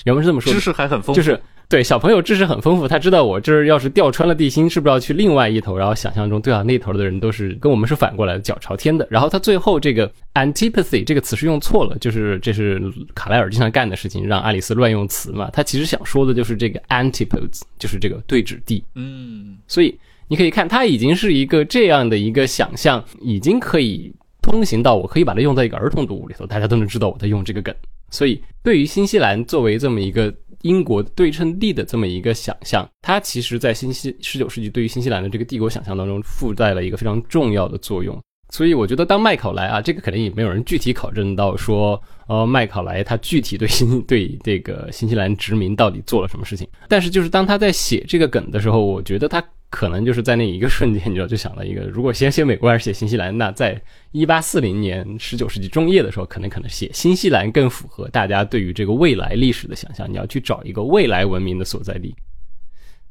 [0.04, 5.78] 原文是这么说的，知识还很丰富，就是对小朋友知识很丰富，他知道我这儿要是掉穿了地心，是不是要去另外一头？
[5.78, 9.06] 然后想象中，对啊，那头的人都是跟我们是反过来的，脚朝天的。
[9.08, 12.82] 然后他最后这个 antipathy 这个词是用错了，就是这是
[13.14, 15.48] 卡莱尔经常干的事情，让爱丽丝乱用词嘛。
[15.52, 18.82] 他其实想说的就是这个 antipodes，就是这个对指地。
[18.96, 19.96] 嗯，所以
[20.32, 27.74] 你可以看，它已经是一个这样的一个想象，已经可以通行到我可以把它用在一个儿童读物里头，大家都能知道我在用这个梗。
[28.10, 30.34] 所以对于新西兰作为这么一个。
[30.62, 38.16] 英国对称地的这么一个想象，它其实，在新西十九世纪对于新西兰的这个帝国想象当中，附带了一个非常重要的作用。
[38.52, 46.68] 所以，我觉得当麦考莱啊，这个肯定也没有人具体考证到说，呃，麦考莱他具体对新对这个新西兰殖民到底做了什么事情。
[46.86, 49.42] 但是，就是当他在写这个梗的时候，我觉得他。
[49.74, 60.06] 可能就是在那一个瞬间，你知道，就想了一个，如果先写美国还是写新西兰，那在一八四零年十九世纪中叶的时候，可能可能写新西兰更符合大家对于这个未来历史的想象。
[60.12, 62.14] 你要去找一个未来文明的所在地，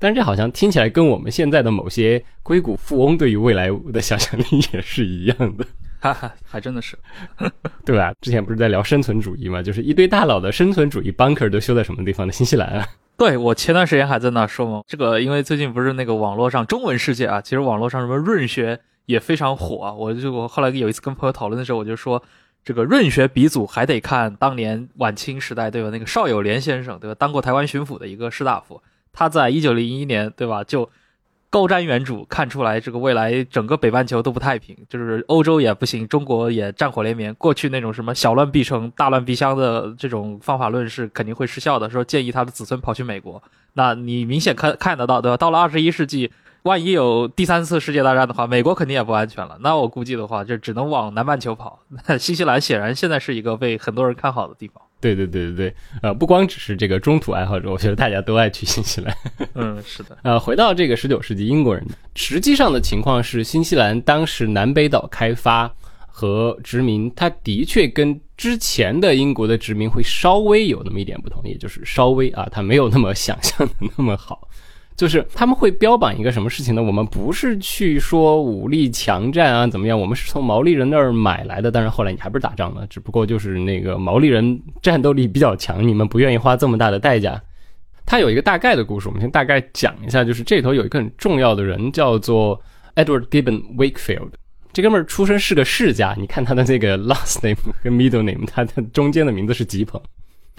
[0.02, 5.66] 但是这好像听起来跟我们现在的某些硅谷富翁对于未来的想象力也是一样的，
[6.00, 6.98] 哈哈，还真的是，
[7.86, 8.12] 对吧？
[8.20, 12.34] 之前不是在聊生存主义嘛，就是一堆大佬的生存主义 bunker 都修在什么地方呢？
[12.34, 12.88] 新西兰啊。
[13.16, 19.94] 对我前段时间还在那说嘛，这个因为最近不是那个网络上中文世界啊，其实网络上什么润学也非常火啊。
[19.94, 22.24] 我就我后来有一次跟朋友讨论的时候，我就说
[22.66, 25.92] 这个润学鼻祖还得看当年晚清时代对吧？
[25.92, 27.16] 那个邵友莲先生对吧？
[27.20, 28.82] 当过台湾巡抚的一个士大夫，
[29.14, 30.90] 他在一九零一年对吧就。
[31.54, 37.36] 高瞻远瞩，看出来这个未来整个北半球都不太平，就是欧洲也不行，中国也战火连绵。
[37.36, 41.90] 过去那种什么小乱必成、大乱必相的这种方法论是肯定会失效的。
[41.90, 43.44] 说建议他的子孙跑去美国，
[43.74, 45.36] 那你明显看看得到，对吧？
[45.36, 46.32] 到了二十一世纪，
[46.64, 49.58] 万一有第三次世界大战的话，美国肯定也不安全了。
[49.60, 51.80] 那我估计的话，就只能往南半球跑。
[52.08, 54.82] 那新西兰显然现在是一个被很多人看好的地方。
[55.02, 59.14] 对对对对对，呃，不光只是这个中土爱好者，我觉得大家都爱去新西兰。
[59.56, 60.18] 嗯，是的。
[60.24, 61.86] 呃，回到这个十九世纪英国人，
[62.16, 65.74] 实际上的情况是，新西兰当时南北岛开发
[66.08, 74.48] 和殖民，它的确跟之前的英国的殖民会稍微有那么一点不同，也就是稍微啊，它没有那么想象的那么好。
[75.02, 76.84] 就是他们会标榜一个什么事情呢？
[76.84, 80.00] 我们不是去说武力强占啊，怎么样？
[80.00, 81.72] 我们是从毛利人那儿买来的。
[81.72, 87.42] 但是后来你还不是打仗了，只不过就是那个毛利人战斗力比较强，你们不愿意花这么大的代价。
[88.06, 90.24] 他有一个大概的故事，我们先大概讲一下。
[90.24, 92.62] 就是这头有一个很重要的人，叫做
[92.94, 94.30] Edward Gibbon Wakefield。
[94.72, 100.00] 这哥们儿出身是个世家，你看他的这个 last name 和 middle name，他的中间的名字是吉朋。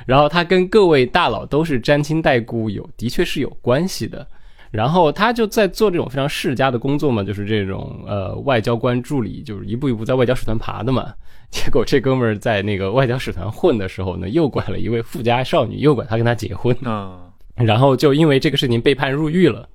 [0.07, 4.27] 然后他跟各位大佬都是沾亲带故，有的确是有关系的。
[4.71, 11.12] 然后他就在做这种非常世家的工作嘛，就是这种呃外交官助理，就是一步一步在外交使团爬的嘛。
[11.53, 19.69] 结果这哥们儿在那个外交使团混的时候呢，诱拐了一位富家少女，诱拐她跟他结婚，嗯，然后就因为这个事情被判入狱了。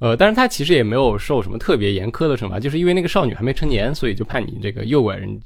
[0.00, 5.38] 呃，但是他其实也没有受什么特别严苛的惩罚，就是因为那个少女还没成年，所以就判你这个诱拐人。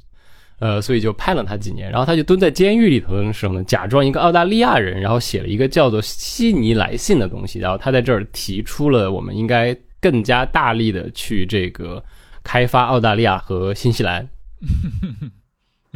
[0.59, 12.03] 呃，所以就判了他几年，然后他就蹲在监狱里头的时候呢，假装一个澳大利亚人，然后写了一个叫做《悉尼来信》的东西，然后他在这儿提出了我们应该更加大力的去这个
[12.43, 14.27] 开发澳大利亚和新西兰。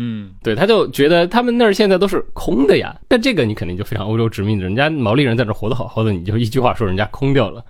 [0.01, 7.63] 嗯，对，他就觉得他们那儿现在都是空的呀，但这个你肯定就非常欧洲殖民的，人家毛利人在这活得好好的，你就一句话说人家空掉了，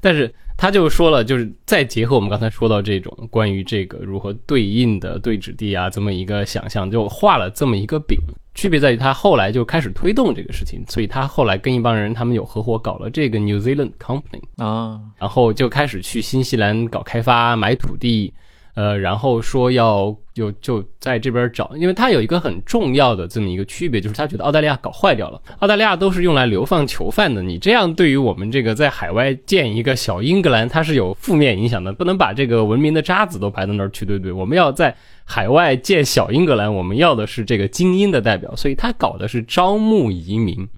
[0.00, 0.32] 但是。
[0.58, 8.18] 他就说了，就是再结合我们刚才说到这种关于这个如何对应的对质地啊，这么一个想象，就画了这么一个饼。
[8.54, 18.32] 区别在于他后来就开始推动这个事情，所以他后来跟一帮人，他们有合伙搞了这个 New Zealand Company 啊，然后就开始去新西兰搞开发、买土地。
[18.76, 25.40] 呃，然后说要就就在这边找，因为他有一个很重要的这么一个区别，就是他觉得澳大利亚搞坏掉了。
[25.60, 34.30] 澳大利亚都是用来流放囚犯的，你这样对于我们这个在海外建一个小英格兰，它是有负面影响的，不能把这个文明的渣子都排到那儿去，对不对？
[34.30, 40.68] 我们要在海外建小英格兰，我们要的是这个精英的代表，所以他搞的是招募移民。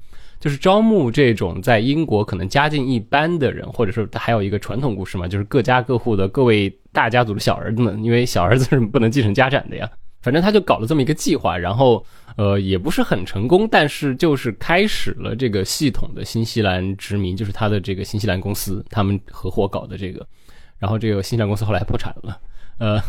[0.40, 9.88] 就是招募这种在英国可能家境一般的人，或者说还有一个传统故事嘛，就是各家各户的各位大家族的小儿子们，因为小儿子是不能继承家产的呀。
[10.20, 12.04] 反正他就搞了这么一个计划，然后
[12.36, 20.26] 呃也不是很成功，但是就是开始了这个系统的新西兰殖民，就是他的这个新西兰公司他们合伙搞的这个，
[20.76, 22.36] 然后这个新西兰公司后来破产了，
[22.82, 23.00] 呃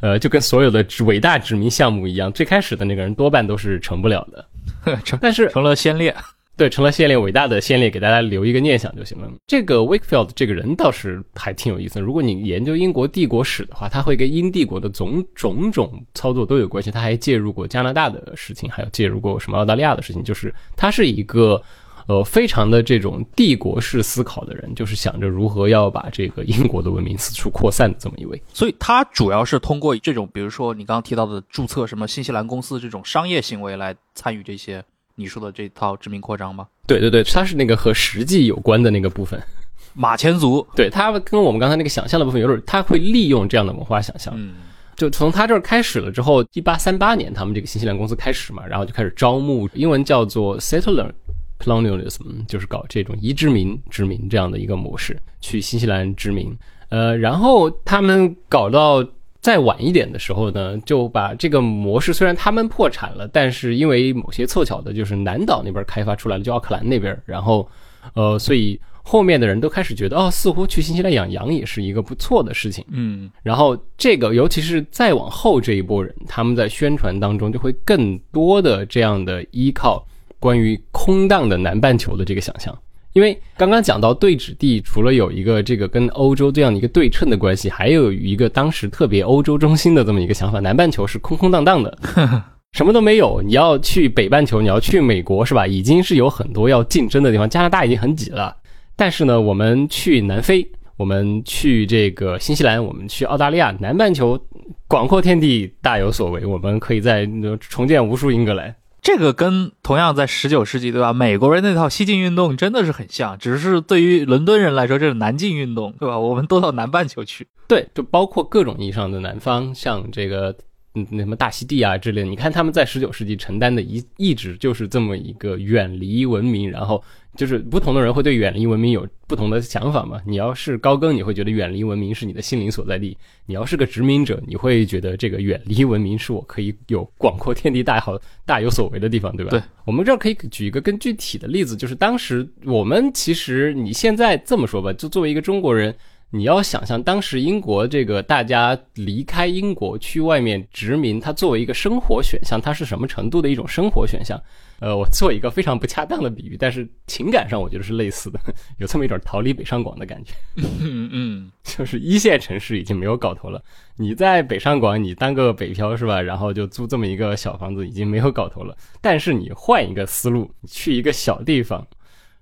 [0.00, 6.12] 呃就跟所有的伟大殖民项目一样，最开始的那个人多半都是成不了的， 成但是成了先烈。
[6.54, 9.28] 对，成了先烈，伟大的先烈，给大家留一个念想就行了。
[9.46, 11.98] 这个 Wakefield 这个人倒是还挺有意思。
[11.98, 16.90] 如果你研究英国帝国史的话，他会跟英帝国的种种种操作都有关系。
[16.90, 20.22] 他还介入过加拿大的事情，还有介入过什么澳大利亚的事情。
[20.22, 21.60] 就是他是一个
[22.06, 28.40] 呃非常的这种帝国式思考的人，就是想着如何要把这个英国的文明四处扩散的这么一位。
[28.52, 34.84] 所以他主要是通过这种，比如说你刚刚提到的注册什么新西兰公司这种商业行为来参与这些。
[35.14, 36.66] 你说的这套殖民扩张吗？
[36.86, 39.40] 对对对，它是那个和实际有关的那个部分。
[39.94, 44.32] 马前卒，对它跟我们刚才那个想象的部分有点，它会利用这样的文化想象。
[44.36, 44.54] 嗯，
[44.96, 51.10] 就从他这儿开始了之后，一八三八年他们这个新西兰公司开始嘛，然后就开始招募，英文叫做 settler
[51.58, 56.56] colonialism，就是搞这种移殖民殖民这样的一个模式去新西兰殖民。
[56.88, 59.06] 呃，然后他们搞到。
[59.42, 67.68] 再晚一点的时候呢，就把这个模式，虽然他们破产了，但是因为某些凑巧的，就是南岛那边开发出来了，就奥克兰那边，然后，
[68.14, 80.06] 呃，所以后面的人都开始觉得，哦，似乎去新西兰养羊也是一个不错的事情，嗯，然后这个，尤其是再往后这一波人，他们在宣传当中就会更多的这样的依靠
[80.38, 82.78] 关于空荡的南半球的这个想象。
[83.12, 91.98] 因为刚刚讲到对址地，除了有一个这个跟欧洲这样的一个对称的关系，还有一个当时特别欧洲中心的这么一个想法：南半球是空空荡荡的，
[92.72, 93.42] 什么都没有。
[93.42, 95.66] 你要去北半球，你要去美国，是吧？
[95.66, 98.56] 已经是有很多要竞争的地方，加拿大已经很挤了。
[98.96, 104.40] 但是呢，我们去南非，我们去这个新西兰，我们去澳大利亚，南半球
[104.88, 107.28] 广阔天地大有所为，我们可以在
[107.60, 108.74] 重建无数英格兰。
[109.02, 111.12] 这个跟同样在十九世纪，对吧？
[111.12, 116.16] 美国人那套西进运动真的是很像，只是对于伦敦人来说，这是南进运动，对吧？
[116.18, 120.56] 我们都到南半球去，对，就包括各种意义上的南方，像这个
[120.94, 122.28] 嗯，那什么大溪地啊之类的。
[122.28, 127.02] 你看他们在十九世纪承担的一一直就是这么一个远离文明，然后。
[127.36, 130.20] 就是不同的人会对远离文明有不同的想法嘛？
[130.26, 133.16] 你要是高更，你会觉得远离文明是你的心灵所在地；
[133.46, 139.50] 你要是个殖民者，你会觉得这个远离文明是我可以有广阔天地大好大有所为的地方，对吧？
[139.50, 145.94] 对，我们这儿可以举一个更具体的例子，就是当时我们其实你现在这么说吧，就作为一个中国人，
[146.34, 154.42] 你要想象当时英国这个大家离开英国去外面殖民，它作为一个生活选项，它是什么程度的一种生活选项？
[154.80, 158.40] 呃，我做一个非常不恰当的比喻，但是情感上我觉得是类似的，
[158.78, 160.32] 有这么一种逃离北上广的感觉。
[160.56, 163.62] 嗯嗯， 就是一线城市已经没有搞头了，
[163.96, 166.20] 你在北上广，你当个北漂是吧？
[166.20, 168.74] 然后就租这么一个小房子，已经没有搞头了。
[169.02, 171.86] 但是你换一个思路，你去一个小地方，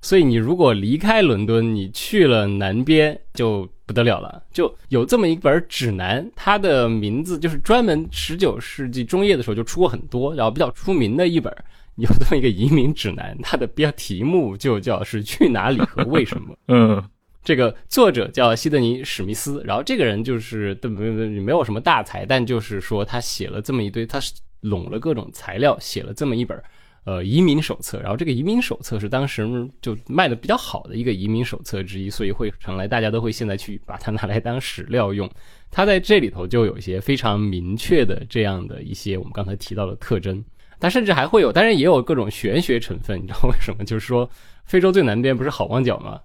[0.01, 4.41] 所以你如果离开伦敦，你去了南边就不得了了。
[4.53, 11.53] 就有这么一本指南，它的名字就是专门十九世纪中叶的时候就出过很多，然后比较出名的一本。
[11.97, 16.57] 有这么一个移民指南，它的标题目就叫是去哪里和为什么。
[16.69, 17.03] 嗯，
[17.43, 24.21] 这个作者叫西德尼史密斯，然后这个人就是没没没有什么大才，但就是说他写了这么一堆，他
[24.61, 26.57] 拢了各种材料，写了这么一本
[27.05, 28.01] 呃移民手册。
[28.01, 29.47] 然后这个移民手册是当时
[29.81, 35.29] 就卖的比较好的一个移民手册之一，所以会成来大家都会现在去把它拿来当史料用。
[35.71, 40.45] 它在这里头就有一些非常明确的这样的一些我们刚才提到的特征。
[40.83, 43.85] 它甚至还会有，当然也有各种玄学成分，你知道为什么？
[43.85, 44.29] 就是说，
[44.65, 46.19] 非洲最南边不是好望角吗？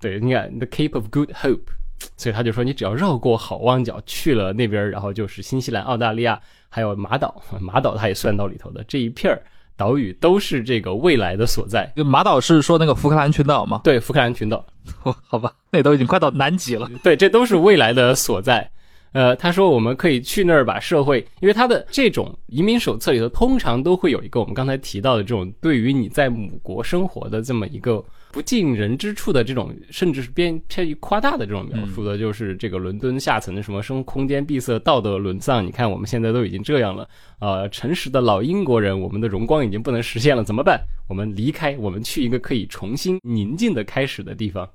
[0.00, 1.68] 对，你看 The Cape of Good Hope，
[2.16, 9.40] 所以他就说，你只要绕过好望角去了那边，然后就是新西兰、澳大利亚，还有马岛，马岛它也算到里头的这一片儿
[9.76, 11.92] 岛屿，都是这个未来的所在。
[11.96, 13.80] 马岛是说那个福克兰群岛吗？
[13.84, 14.64] 对，福克兰群岛。
[15.26, 16.90] 好吧，那都已经快到南极了。
[17.02, 18.68] 对，这都是未来的所在。
[19.12, 28.02] 呃，他说我们可以去那儿把社会，因为他的这种移民手册里头通常都会有一个我们刚才提到的这种对于你在母国生活的这么一个
[28.32, 35.64] 不尽人之处的这种，甚至是偏偏于夸大的这种描述的，就是这个伦敦下层的什么生空间闭塞、道德沦丧。
[35.64, 37.06] 你看我们现在都已经这样了，
[37.38, 40.80] 呃，诚实的老英国人，我们的荣光已经不能实现了，怎么办？
[41.08, 44.68] 我们离开，我们去一个可以重新宁静的开始的地方。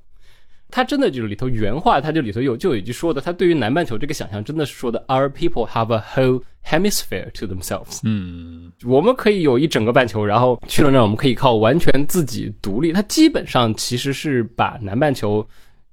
[0.70, 8.02] 他真的就是里头原话，他就里头有就有一句说的，他对于南半球这个想象真的是说的，Our people have a whole hemisphere to themselves。
[8.04, 12.92] 嗯，我们可以有一整个半球，然后去了那儿，我们可以靠完全自己独立。
[12.92, 15.48] 他基本上其实是把南半球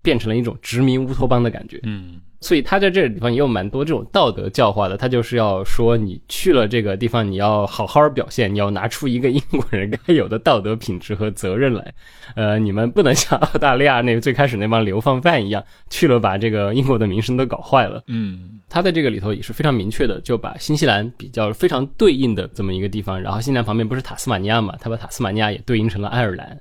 [0.05, 1.81] 变成了一种殖民乌托邦的感觉。
[1.83, 2.21] 嗯。
[2.41, 11.95] 所以他在这个地方也有蛮多这种道德教化的，他就是要说你去了这个地方，你要好好表现，你要拿出一个英国人该有的道德品质和责任来。
[12.37, 18.03] 呃，你们不能像澳大利亚那最开始那帮流放犯一样，去了把这个英国的名声都搞坏了。
[18.09, 26.61] 嗯，他在这个里头也是非常明确的，就把新西兰比较非常对应的这么一个地方，然后新西兰旁边不是塔斯马尼亚嘛，他把塔斯马尼亚也对应成了爱尔兰。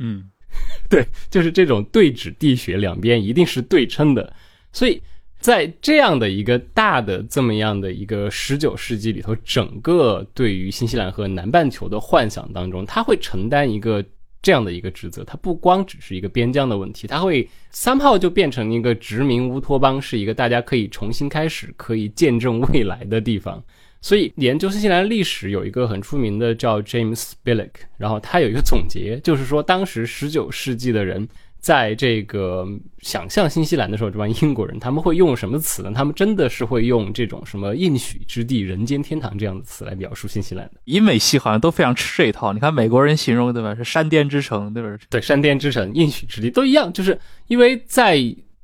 [0.00, 0.24] 嗯，
[0.88, 4.32] 对，就是这种对指地穴，两边一定是对称的。
[4.72, 5.00] 所以
[5.38, 14.04] 在这样的一个大的这么样的一个十九世纪里头，整个对于新西兰和南半球的幻想当中，它会承担一个
[14.42, 15.22] 这样的一个职责。
[15.24, 23.62] 它不光只是一个边疆的问题，它会三炮就变成一个殖民乌托邦，是一个大家可以重新开始、可以见证未来的地方。
[24.00, 31.28] 所以研究新西兰历史有一个很出名的叫 James Billick，然后他有一个总结，就是说当时十九世纪的人。
[31.60, 32.64] 在这个
[33.00, 35.90] 想象新西兰的时候，这帮英国人他们会用什么词呢？
[35.92, 40.80] 他们真的是会用这种什么应许之地、人间天堂这样的词来描述新西兰的。
[40.84, 42.52] 英美系好像都非常吃这一套。
[42.52, 43.74] 你看美国人形容对吧？
[43.74, 44.96] 是山巅之城对吧？
[45.10, 47.18] 对，山巅之城、应许之地都一样，就是
[47.48, 48.16] 因为在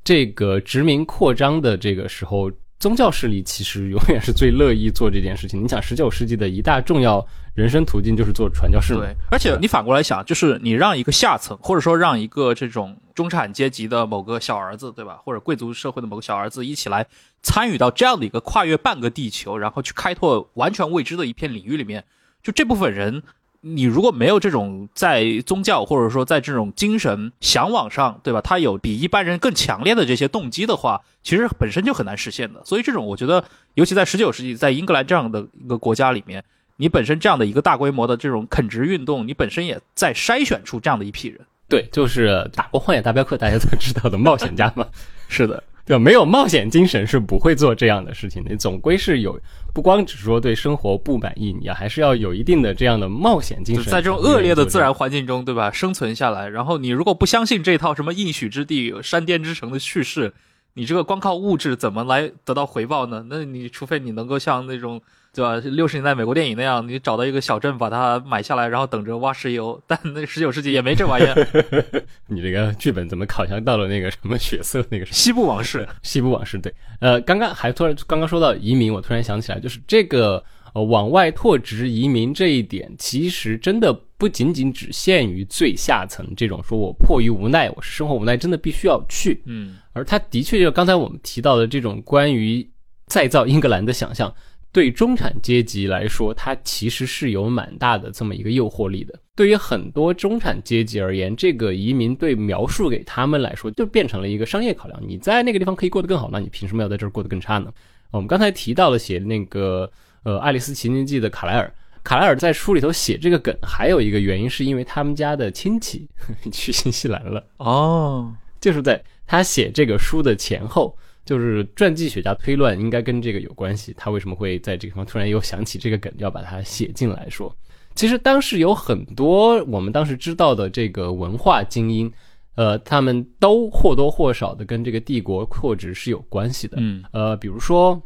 [0.04, 2.48] 这个殖民扩张的这个时候。
[2.78, 5.62] 宗教势力其实永远是最乐意做这件事情。
[5.62, 8.94] 你想，十九世纪的一大重要人生途径就是做传教士。
[8.94, 15.20] 对，而且你反过来想，就是你让一个下层，或者说让一个这种中产阶级的某个小儿子，对吧？
[15.24, 17.06] 或者贵族社会的某个小儿子一起来
[17.42, 22.04] 参与到这样的一个跨越半个地球，然后去开拓完全未知的一片领域里面，
[22.42, 23.22] 就这部分人。
[23.66, 28.42] 你如果没有这种在宗教或者说在这种精神向往上，对吧？
[28.42, 32.62] 他有比一般人更强烈的这些动机的话，其实本身就很难实现的。
[32.66, 33.42] 所以这种我觉得，
[33.72, 36.44] 尤其在十九世纪，在英格兰这样的一个国家里面，
[36.76, 41.40] 你本身这样的一个大规模的这种垦殖运动，你本身也在筛选出这样的一批人。
[41.66, 44.86] 对，就是打过《荒野大镖客》，大家都知道的冒险家嘛。
[45.26, 45.62] 是的。
[45.84, 46.02] 对吧？
[46.02, 48.50] 没有冒险精神是不会做这样的事情的。
[48.50, 49.38] 你总归是有，
[49.72, 53.84] 不光只是说对生活不满意，你要还是要有一定的这样的冒险精神。
[53.84, 55.70] 在这种恶劣的自然环境中，对吧？
[55.70, 60.32] 生存下来，然后你如果不相信这套什么应许之地、山巅之城的叙事，
[60.74, 63.26] 你这个光靠物质怎么来得到回报呢？
[63.28, 65.00] 那你除非你能够像那种。
[65.34, 65.56] 对吧？
[65.56, 69.80] 六十年代美国电影那样，你找到一个小镇，把它买下来，然后等着挖石油。
[69.86, 71.46] 但那十九世纪也没这玩意儿。
[72.28, 75.86] 你这个剧本怎么好像到了那个什么血色那个 西部往事？
[76.02, 76.72] 西部往事对。
[77.00, 80.42] 呃，刚刚还突然刚刚说到移民，我突然想起来，就是这个
[80.74, 83.92] 呃往外拓殖移民这一点，其实真的。
[84.16, 89.42] 不不仅仅只限于最下层这种说我迫于无奈，我是生活无奈，真的必须要去。
[89.44, 92.66] 嗯而它的确就刚才我们提到的这种关于
[93.04, 94.34] 再造英格兰的想象，
[94.74, 99.14] 对中产阶级来说，它其实是有蛮大的这么一个诱惑力的。
[99.36, 105.00] 对于很多中产阶级而言，这个移民对描述给他们来说，就变成了一个商业考量。
[105.06, 107.72] 你在那个地方可以过得更好，那你凭什么要在这儿过得更差呢？
[108.10, 109.88] 我们刚才提到了写那个
[110.24, 111.72] 呃《爱丽丝奇境记》的卡莱尔，
[112.02, 116.08] 卡莱尔在书里头写这个梗，还有一个原因是因为他们家的亲戚
[116.50, 117.44] 去新西兰了。
[117.58, 123.94] 哦，就是在他写这个书的前后，就是传记学家推论应该跟这个有关系。
[123.96, 127.54] 他为什么会在这个地方突然又想起这个梗，要把它写进来说？
[127.94, 132.12] 其实当时有很多我们当时知道的这个文化精英，
[132.56, 136.76] 呃，他们都或多或少的跟这个帝国扩殖是有关系的。
[136.80, 138.00] 嗯呃，比如说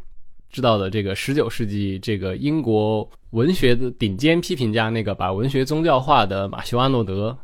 [0.50, 7.36] 知道的这个十九世纪这个英国文学的顶尖批评家，那个把文学宗教化的马修阿诺德。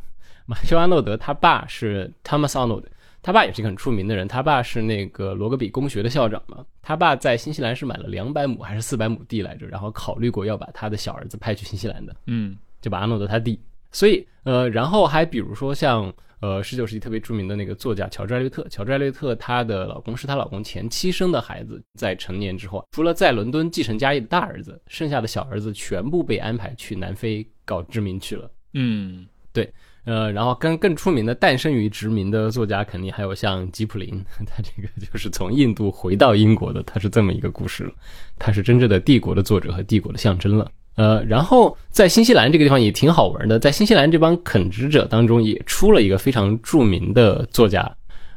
[0.47, 2.85] 马修阿诺德他爸是 Thomas Arnold，
[3.25, 6.63] 他爸也是一个很出名的人，他爸是那个罗格比公学的校长嘛。
[6.83, 12.15] 他爸在新西兰是买了两百亩还是四百亩地来着，然后考虑过要把他的小儿子派去新西兰的。
[12.27, 13.59] 嗯就把阿诺德他弟。
[13.91, 28.51] 所以呃，然后还比如说像呃十九世纪特别著名的那个作家乔治艾略特，乔治艾略特她的老公是她老公前妻生的孩子，在成年之后，除了在伦敦继承家业的大儿子，剩下的小儿子全部被安排去南非搞殖民去了。
[28.75, 29.27] 嗯
[30.05, 37.93] 呃，然后更更出名的诞生于殖民的作家，肯定还有像吉普林， 他这个就是从印度回到英国的，他是这么一个故事了，
[38.39, 40.71] 他是真正的帝国的作者和帝国的象征了。
[40.97, 47.91] 呃，然后在新西兰这个地方也挺好玩的，在新西兰这帮垦殖者当中也出了一个非常著名的作家，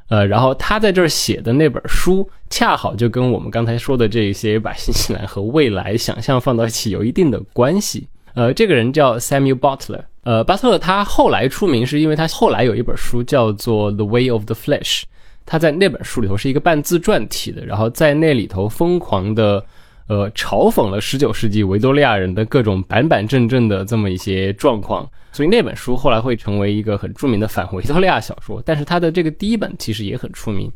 [0.07, 8.07] 呃，然后他在这儿写的那本书，恰好就跟我们刚才说的这些把新西兰和未来想象放到一起有一定的关系。
[8.33, 10.01] 呃，这个人叫 Samuel Butler。
[10.27, 14.99] 呃，巴特勒他后来出名是因为他后来有一本书叫做《The Way of the Flesh》，
[15.45, 19.65] 他在那本书里头是一个半自传体的，然后在那里头疯狂的
[20.09, 28.61] 呃嘲讽了19世纪维多利亚人的各种板板正正的这么一些状况，所以那本书后来会成为一个很著名的反维多利亚小说。
[28.65, 30.69] 但是他的这个第一本其实也很出名，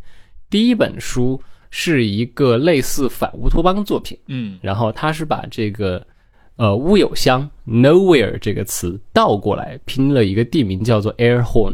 [0.49, 1.37] 第一本书
[1.71, 4.17] 是一个类似反乌托邦作品。
[4.27, 6.01] 嗯然后他是把这个
[6.61, 11.73] 呃乌有乡 nowhere 这个词倒过来拼了一个地名叫做 Airhorn，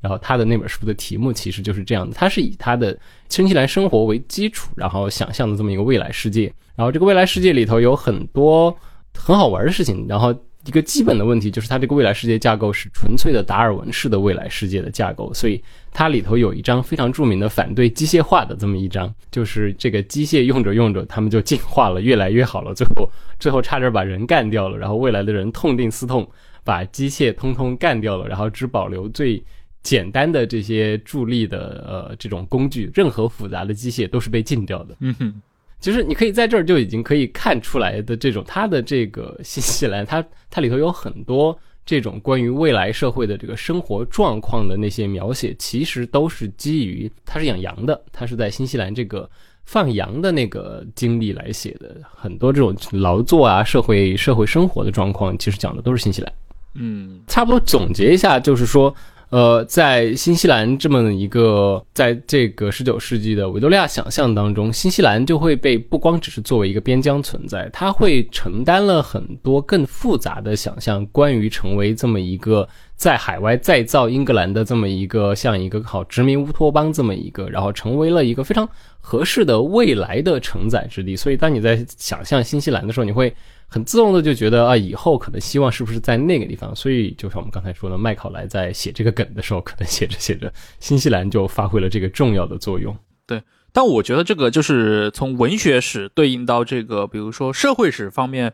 [0.00, 2.98] 然后他的那本书的题目其实就是这样的，他是以他的
[3.28, 8.74] 新西兰生活为基础，然后想象的这么一个未来世界，然后这个未来世界里头有很多
[9.14, 10.34] 很好玩的事情，然后。
[10.66, 15.62] 一个基本的问题就是，它这个未来世界架构是纯粹的达尔文式的未来世界的架构，所以
[15.94, 26.28] 它里头有一张非常著名的反对机械化的这么一张，就是这个机械用着用着，他们就进化了，越来越好了，最后最后差点把人干掉了，然后未来的人痛定思痛，
[26.64, 29.40] 把机械通通干掉了，然后只保留最
[29.84, 34.96] 简单的这些助力的呃这种工具，任何复杂的机械都是被禁掉的。
[34.98, 35.42] 嗯哼
[35.78, 41.56] 其实你可以在这儿就已经可以看出来的这种它的这个新西兰，它它里头有很多
[41.86, 49.28] 这种关于未来社会的这个生活状况的那些描写，其实都是基于他是养羊的，他是在新西兰这个
[49.64, 56.32] 放羊的那个经历来写的，很多这种劳作啊、社会社会生活的状况，其实讲的都是新西兰。
[56.76, 58.92] 嗯差不多总结一下，就是说，
[59.30, 78.68] 呃，在新西兰这么一个，在这个十九世纪的维多利亚想象当中，新西兰就会被不光只是作为一个边疆存在，它会承担了很多更复杂的想象，关于成为这么一个在海外再造英格兰的这么一个像一个好殖民乌托邦这么一个，然后成为了一个非常
[79.00, 81.16] 合适的未来的承载之地。
[81.16, 83.34] 所以，当你在想象新西兰的时候，你会。
[83.74, 86.72] 很自动的就觉得啊，以后可能希望是不是在那个地方？
[86.76, 92.96] 所以就像我们刚才说的，麦考莱在写这个梗的时候，可能写着写着，新西兰就发挥了这个重要的作用。
[93.26, 98.52] 对但我觉得这个就是从文学史对应到这个，比如说社会史方面，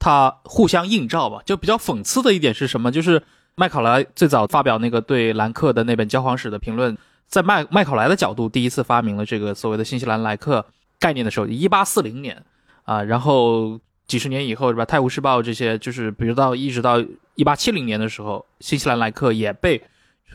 [0.00, 1.40] 它互相映照吧。
[1.46, 2.90] 就比较讽刺的一点是什么？
[2.90, 3.22] 就是
[3.54, 6.98] 麦考莱最早发表那个对兰克的那本教皇史的评论，
[7.28, 10.66] 在麦麦考莱的角度第一次发明了这个所谓的新西兰莱克
[10.98, 12.42] 概念的时候，一八四零年
[12.82, 14.82] 啊，然后几十年以后是吧？
[14.86, 17.02] 《泰晤士报》这些就是，比如到一直到
[17.34, 19.82] 一八七零年的时候，新西兰来客也被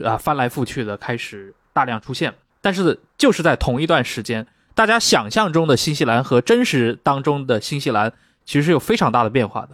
[0.04, 2.34] 啊翻来覆去的开始大量出现。
[2.62, 4.46] 但是就是在同一段时间，
[4.76, 8.14] 大家想象中的新西兰和真实当中的新西兰
[8.46, 9.70] 其实是有非常大的变化的。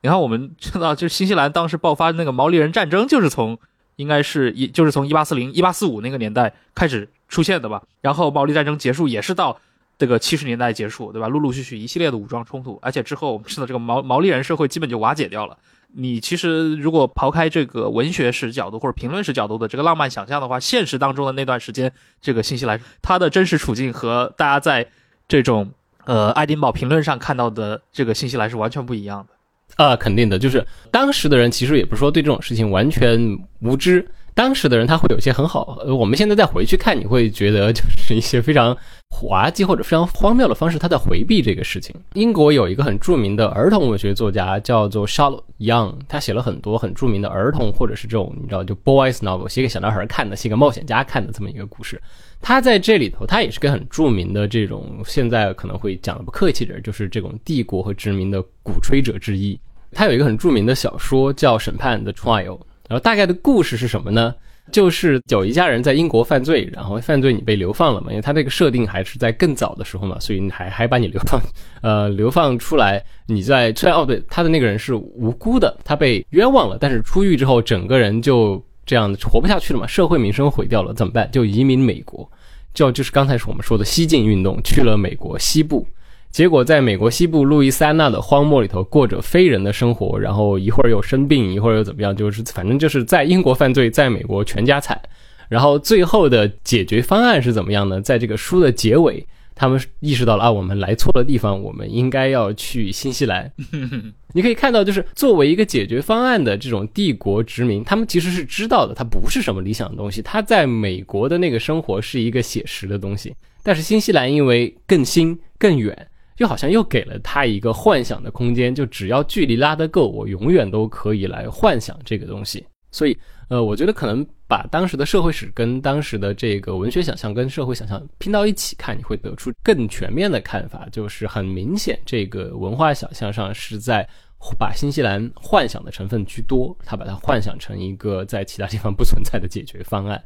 [0.00, 3.58] 你看，我们知道，就是新西兰当时爆发那个毛利人战争，就是从
[3.96, 7.82] 应该是一就是从一八四零、一八四五那个年代开始出现的吧。
[8.00, 9.60] 然后毛利战争结束也是到
[9.98, 11.28] 这个七十年代结束，对吧？
[11.28, 15.56] 陆陆续续一系列的武装冲突，而且之后我们知道这个毛毛利人社会基本就瓦解掉了。
[15.96, 24.88] 你其实如果抛开这个文学史角度或者评论史角度的这个浪漫想象的话，现实当中的那段时间，这个新西兰它的真实处境和大家在
[25.28, 25.70] 这种
[26.04, 29.84] 呃爱丁堡评论上看到的这个新西兰是完全不一样的。
[29.84, 38.76] 啊，肯定的，就是当时的人其实也不是说对这种事情完全无知，当时的人他会有一些很好，呃，我们现在再回去看，你会觉得 就是一些非常
[39.08, 41.94] 滑稽或者非常荒谬的方式，他在回避这个事情。
[42.14, 52.00] 英国有一个很著名的儿童文学作家叫做 Charlotte Young，他写了很多很著名的儿童或者是这种你知道就 boys novel，写给小男孩看的，写给冒险家看的这么一个故事。
[52.40, 59.58] 他在这里头，他也是个很著名的这种现在可能会讲的不客气点，就是这种帝国和殖民的鼓吹者之一。
[59.92, 62.58] 他有一个很著名的小说叫《审判》的 Trial，
[62.88, 64.34] 然后大概的故事是什么呢？
[64.72, 71.38] 就是有一家人在英国犯罪，然后犯罪你被流放了嘛，因为他这个设定还是在更早的时候嘛，所以你还还把你流放，
[71.82, 73.04] 呃，流放出来。
[73.26, 81.30] 你在虽然哦对，他的那个人是无辜的，他被冤枉了，但是出狱之后整个人就这样活不下去了嘛，社会名声毁掉了，怎么办？
[81.30, 82.26] 就移民美国，
[82.72, 85.86] 就就是刚才是我们说的西进运动，去了美国西部。
[86.34, 95.00] 结果在美国西部路易斯安那的荒漠里头过着非人的生活，然后一会儿又生病，一会儿又怎么样，就是反正就是在英国犯罪，在美国全家惨。
[95.48, 98.00] 然后最后的解决方案是怎么样呢？
[98.00, 99.24] 在这个书的结尾，
[99.54, 103.48] 他们意识到了啊，我们来错了地方，我们应该要去新西兰。
[104.34, 110.20] 你可以看到，就是作为一个解决方案的这种帝国殖民，他们其实是知道的，它不是什么理想的东西。
[110.20, 113.32] 他在美国的那个生活是一个写实的东西，
[113.62, 115.96] 但是新西兰因为更新更远。
[116.36, 122.66] 就好像又给了他一个幻想的空间，就只要距离拉得够，我永远都可以来幻想这个东西。
[122.90, 123.18] 所以，
[123.48, 130.88] 呃，我觉得可能把当时的社会史跟当时的这个文学想象跟社会想象拼到一起看，你会得出更全面的看法。
[130.92, 134.08] 就是很明显，这个文化想象上是在
[134.56, 140.22] 把新西兰幻想的成分居多，他把它幻想成一个在其他地方不存在的解决方案。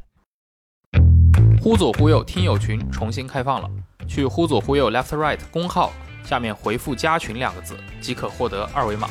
[1.59, 3.69] 忽左忽右听友群重新开放了。
[4.09, 5.93] 去忽左忽右 Left Right 公号
[6.25, 9.07] 下面回复“加群”两个字，即可获得二维码。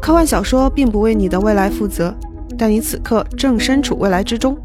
[0.00, 2.14] 科幻小说并不为你的未来负责，
[2.58, 4.58] 但你此刻正身处未来之中。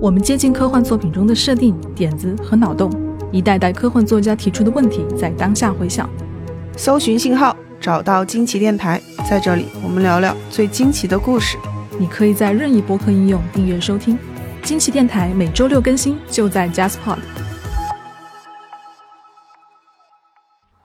[0.00, 2.90] 我们接近科幻作品中的设定、点子和脑洞，
[3.30, 6.08] 一代代科幻作家提出的问题在当下回响。
[6.76, 11.58] 搜寻信号，找到惊奇电台，在这里我们聊聊最惊奇的故事。
[11.98, 14.18] 你可以在任意播客应用订阅收听。
[14.62, 17.18] 惊奇电台每周六更新，就在 JustPod。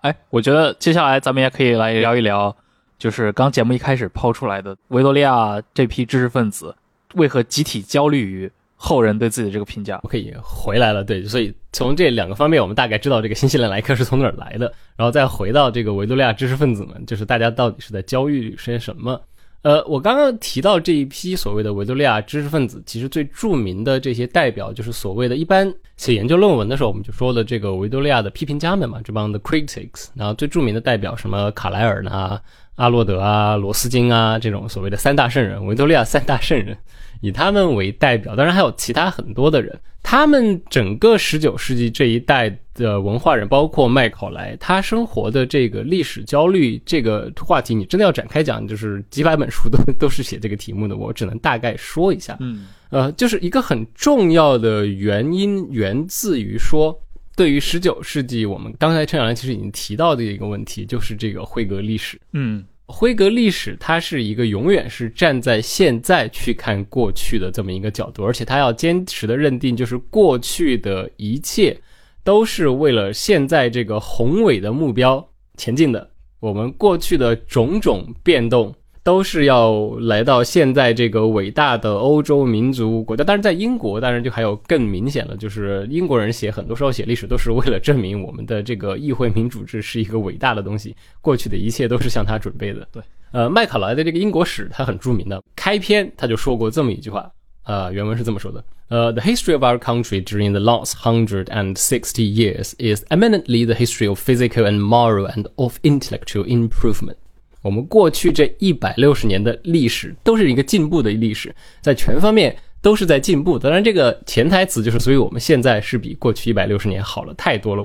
[0.02, 2.56] 哎，我觉得接下来咱们也可以来聊一聊，
[2.98, 6.76] 就是刚节目一开始抛出来的维多利亚这批知识分子
[7.14, 10.00] 为何集体焦虑于后人对自己的这个评价。
[10.02, 19.22] 我可以回来了，对，所以从这两个方面，我们大概知道这个新西兰来客是从哪儿来的，然后再回到这个维多利亚知识分子们，就是大家到底是在焦虑些什么。
[19.64, 30.08] 呃，我刚刚提到这一批所谓的维多利亚知识分子，其实最著名的这些代表，就是所谓的一般写研究论文的时候，我们就说的这个维多利亚的批评家们嘛，这帮的 critics。
[30.14, 32.40] 然后最著名的代表什么卡莱尔呢、
[32.76, 36.78] 阿洛德啊、罗斯金啊这种所谓的三大圣人，维多利亚三大圣人。
[37.22, 39.80] 以他们为代表，当然还有其他很多的人。
[40.04, 50.96] 他们整个十九世纪这一代的文化人，包括麦考莱，他生活的这个历史焦虑这个话题，你真的要展开讲，就是几百本书都 都是写这个题目的。
[50.96, 56.98] 我只能大概说一下，嗯，呃，就是一个很重要的原因源自于说，
[57.36, 62.64] 对于十九世纪，我们刚才陈小兰其实已经提到的一个问题，就是这个辉格历史，嗯。
[62.88, 71.78] 辉格历史，它是一个永远是站在现在去看过去的这么一个角度，而且他要坚持的认定就是过去的一切
[72.24, 76.10] 都是为了现在这个宏伟的目标前进的。
[76.40, 78.74] 我们过去的种种变动。
[79.08, 92.86] 都是要来到现在这个伟大的欧洲民族国家，但是在英国，当然就还有更明显的，就是英国人写很多时候写历史都是为了证明我们的这个议会民主制是一个伟大的东西，过去的一切都是向他准备的。
[92.92, 93.02] 对，
[93.32, 97.32] 呃，麦考莱的这个英国史他很著名的，开篇他就说过这么一句话，
[97.64, 104.10] 呃，原文是这么说的，呃，The history of our country during the last hundred and sixty years is eminently the history
[104.10, 107.16] of physical and moral and of intellectual improvement.
[107.62, 113.58] 我们过去这一百六十年的历史都是一个进步的历史，在全方面都是在进步。
[113.60, 117.84] 当然，这个潜台词就是，所以我们现在是比过去一百六十年好了太多了。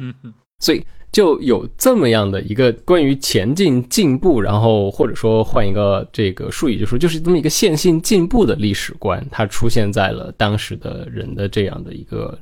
[0.61, 12.39] 所以就有这么样的一个关于前进、进步，然后或者说换一个这个术语，就说就是这么一个线性进步的历史观，它出现在了当时的人的这样的一个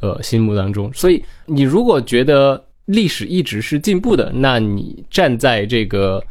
[0.00, 0.92] 呃心目当中。
[0.92, 6.22] 所以你如果觉得，历史一直是进步的，那你站在这个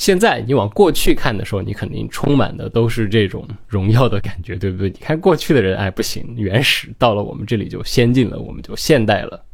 [0.00, 4.88] 现在，你往过去看的时候，你肯定充满的都是这种荣耀的感觉，对不对？
[4.88, 9.44] 你看过去的人，哎，不行，原始到了我们这里就先进了，我们就现代了。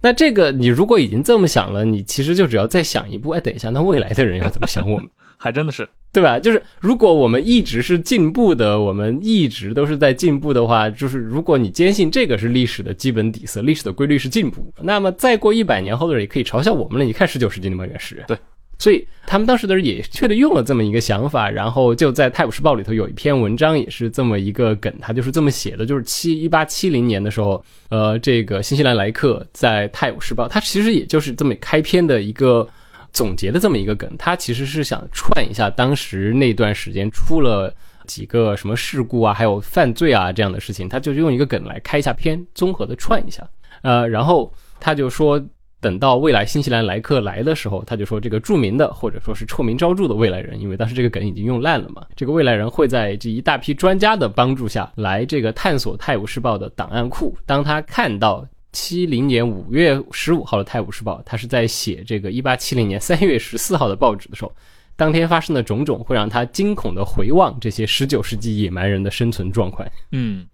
[0.00, 5.08] 那这个你如果已经这么想了，你其实就只要再想一步，哎，等一下，那未来的人要怎么想我们？
[5.36, 6.36] 还真的是，对吧？
[6.36, 17.04] 就是如果我们一直是进步的，我们一直都是在进步的话，就是如果你坚信这个是历史的基本底色，历史的规律是进步，那么再过一百年后的人也可以嘲笑我们了。
[17.04, 18.36] 你看十九世纪那么原始人，对，
[18.82, 32.68] 所以他们当时的人也确实用了这么一个想法，然后就在《泰晤士报》里头有一篇文章也是这么一个梗，他就是这么写的，就是七一八七零年的时候，呃，这个新西兰莱克在《泰晤士报》，他其实也就是这么开篇的一个。
[33.12, 37.70] 总结的这么一个梗，他其实是想串一下当时那段时间出了
[38.06, 43.46] 几个什么事故啊，还有犯罪啊这样的事情，他就用一个梗来开一下篇，综合的串一下。
[43.82, 45.38] 呃，然后他就说，
[45.82, 58.46] 等到未来新西兰来客来的时候，他就说这个著名的或者说是臭名昭著的未来人，因为当时这个梗已经用烂了嘛，这个未来人会在这一大批专家的帮助下来这个探索《泰晤士报》的档案库，当他看到。
[58.74, 64.52] 七零年五月十五号的《泰晤士报》，他是在写这个一八七零年三月十四号的报纸的时候，
[64.96, 69.86] 当天发生的种种会让他惊恐的回望这些十九世纪野蛮人的生存状况。
[70.10, 70.46] 嗯，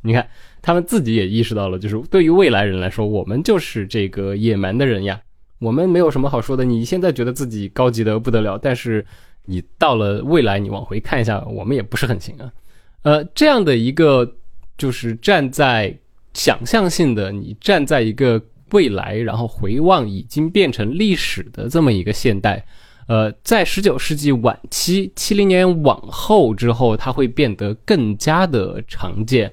[0.00, 0.26] 你看，
[0.62, 5.20] 他们自己也意识到了，就是对于未来人来说，我们就是这个野蛮的人呀，
[5.58, 6.64] 我们没有什么好说的。
[6.64, 9.04] 你现在觉得自己高级的不得了，但是
[9.44, 12.50] 你到了未来，你往回看一下，我们也不是很行啊。
[13.02, 14.36] 呃，这样的一个
[14.78, 15.98] 就是站在。
[16.34, 18.40] 想象性的，你站在一个
[18.70, 22.64] 未来，然后回望已经变成历史的这么一个现代，
[23.06, 29.52] 呃，在十九世纪晚期，七零年往后之后，它会变得更加的常见，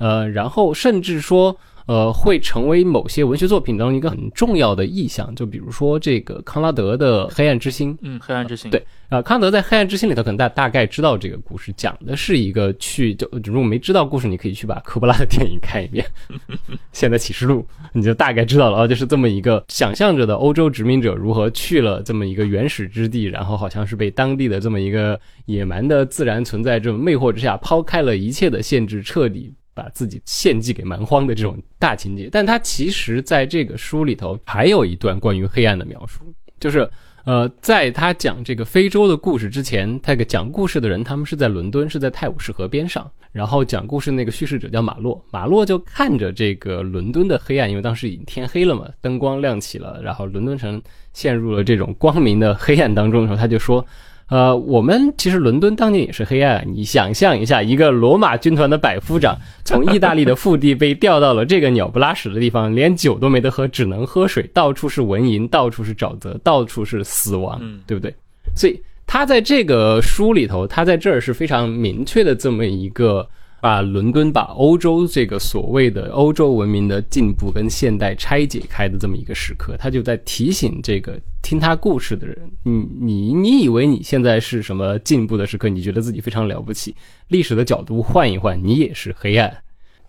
[0.00, 1.56] 呃，然后甚至说。
[1.86, 7.92] 呃，会成为某些文学作品当中一个很重要的意象，就比如说这个康拉德的《黑暗之心》。
[8.02, 16.06] 嗯，《黑暗之心》对啊，康拉德在《黑暗之心》里头，可能大大概知道这个故事，讲的是一个去就如果没知道故事，你可以去把科波拉的电影看一遍，
[16.92, 29.52] 《现代启示录》，你就大概知道了啊，就是这么一个想象着的欧洲殖民者如何去了这么一个原始之地，然后好像是被当地的这么一个野蛮的自然存在这种魅惑之下，抛开了一切的限制，彻底。
[29.80, 36.22] 把自己献祭给蛮荒的这种大情节，但他其实在这个书里头还有一段关于黑暗的描述，
[36.58, 36.86] 就是
[37.24, 50.82] 呃，在他讲这个非洲的故事之前，那个讲故事的人他们是在伦敦，是在泰晤士河边上，然后讲故事那个叙事者叫马洛，马洛就看着这个伦敦的黑暗，因为当时已经天黑了嘛，灯光亮起了，然后伦敦城
[51.14, 53.82] 陷入了这种光明的黑暗当中的时候，他就说。
[54.30, 56.64] 呃，我们其实伦敦当年也是黑暗。
[56.72, 68.14] 你想象一下，一个罗马军团的百夫长从意大利的腹地被调到了这个鸟不拉屎的地方，连酒都没得喝，只能喝水，到处是蚊蝇，到处是沼泽，到处是死亡，对不对？
[68.54, 73.28] 所以他在这个书里头，他在这儿是非常明确的这么一个。
[73.60, 85.68] 把伦敦、把欧洲这个所谓的欧洲文明的进步跟现代拆解开的这么一个时刻，他就在提醒这个听他故事的人：你、你、你以为你现在是什么进步的时刻？
[85.68, 86.94] 你觉得自己非常了不起？
[87.28, 89.54] 历史的角度换一换，你也是黑暗。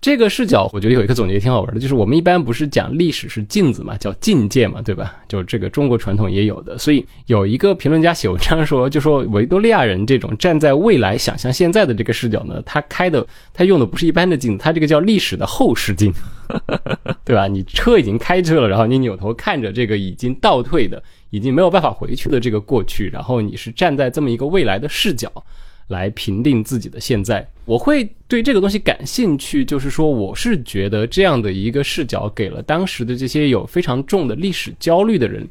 [0.01, 5.15] 这个视角，我觉得有一个总结挺好玩的，就是我们一般不是讲历史是镜子嘛，叫镜界嘛，对吧？
[5.27, 6.75] 就这个中国传统也有的。
[6.75, 13.23] 所以有一个评论家写文章说，就说维多利亚人这种站在未来想象现在的这个视角呢，他开的
[13.53, 16.11] 他用的不是一般的镜子，他这个叫历史的后视镜，
[17.23, 17.47] 对吧？
[17.47, 25.31] 你车已经开车了，然后你扭头看着这个已经倒退的、已经没有办法回去的这个过去，然后你是站在这么一个未来的视角。
[25.91, 29.63] 来评定自己的现在，我会对这个东西感兴趣。
[29.63, 35.47] 就是说，我是觉得这样的一个视角，给了当时的这些有非常重的历史焦虑的人，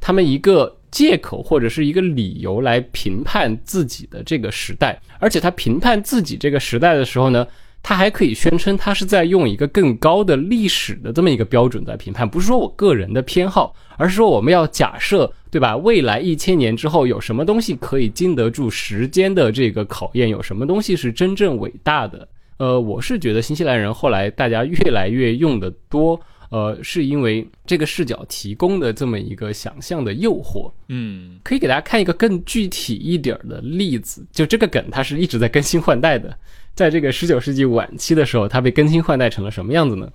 [0.00, 4.98] 他们一个借口或者是一个理由来评判自己的这个时代。
[5.18, 7.46] 而且他评判自己这个时代的时候呢？
[7.82, 15.76] 他还可以宣称，他是在用一个更高的历史的这么一个标准在评判，不是说我个人的偏好，而是说我们要假设，对吧？
[15.76, 20.28] 未来一千年之后有什么东西可以经得住时间的这个考验？
[20.28, 22.28] 有什么东西是真正伟大的？
[22.58, 26.20] 呃，我是觉得新西兰人后来大家越来越用的多，
[26.50, 30.70] 呃，是因为这个视角提供的这么一个想象的诱惑。
[30.88, 36.36] 嗯，可以给大家看一个更具体一点的例子，就这个梗它是一直在更新换代的。
[36.74, 40.12] 在这个十九世纪晚期的时候，它被更新换代成了什么样子呢？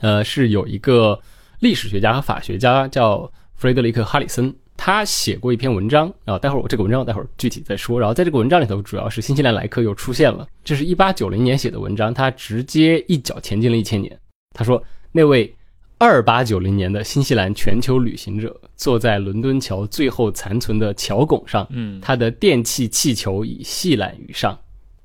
[0.00, 1.20] 呃，是有一个
[1.58, 6.10] 历史学家和法学家叫弗雷德里克·哈里森，他写过一篇文章。
[6.24, 8.00] 啊待会儿我这个文章待会儿具体再说。
[8.00, 10.46] 然后在这个文章里头，主要是新西兰来客又出现了。
[10.64, 14.18] 这是一八九零年写的文章，他直接一脚前进了一千年。
[14.54, 15.52] 他说，那位
[15.98, 24.56] 二八九零年的新西兰全球旅行者坐在伦敦桥最后残存的桥拱上，嗯他的电气气球已系揽于上。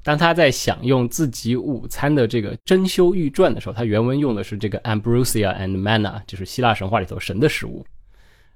[0.03, 7.85] 当他在享用自己午餐的这个珍馐玉馔的时候，他原文用的是这个 ambrosia and manna，就是希腊神话里头神的食物。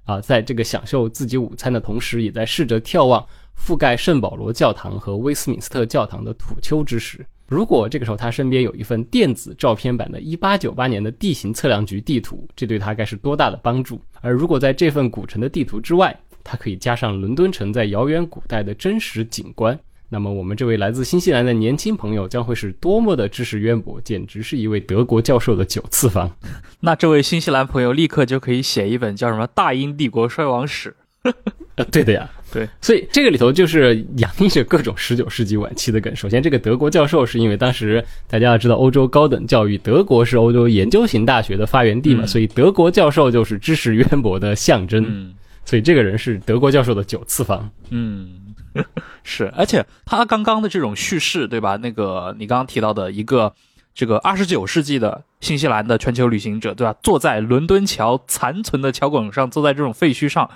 [0.08, 3.22] 啊，在这个享受自己午餐的同时，也在试着眺望
[3.54, 7.24] 覆盖圣保罗教堂和威斯敏斯特教堂的土丘之时。
[7.46, 14.00] 如果这个时候他身边有一份电子照片版的1898年的地形测量局地图，这对他该是多大的帮助！
[14.22, 19.78] 而如果在这份古城的地图之外，他可以加上伦敦城在遥远古代的真实景观，
[20.10, 26.30] 那么我们这位来自新西兰的年轻朋友将会是多么的知识渊博，简直是一位德国教授的九次方。
[26.80, 30.94] 那这位新西兰朋友立刻就可以写一本叫什么《大英帝国衰亡史》。
[31.74, 36.14] 呃，对的呀，对，所以这个里头就是洋溢着各种十九世纪晚期的梗。
[36.16, 45.04] 首先，这个德国教授是因为当时大家要知道，欧洲高等教育，德国是欧洲研究型大学的发源地嘛，嗯所以德国教授就是知识渊博的象征。
[45.06, 45.34] 嗯
[45.64, 47.70] 所以这个人是德国教授的九次方。
[47.90, 48.47] 嗯，
[49.22, 51.76] 是，而且他刚刚的这种叙事，对吧？
[51.76, 53.52] 那个你刚刚提到的一个
[53.94, 56.94] 这个二十九世纪的新西兰的全球旅行者，对吧？
[57.02, 60.48] 坐在伦敦桥残存的桥拱上，坐在这种废墟上，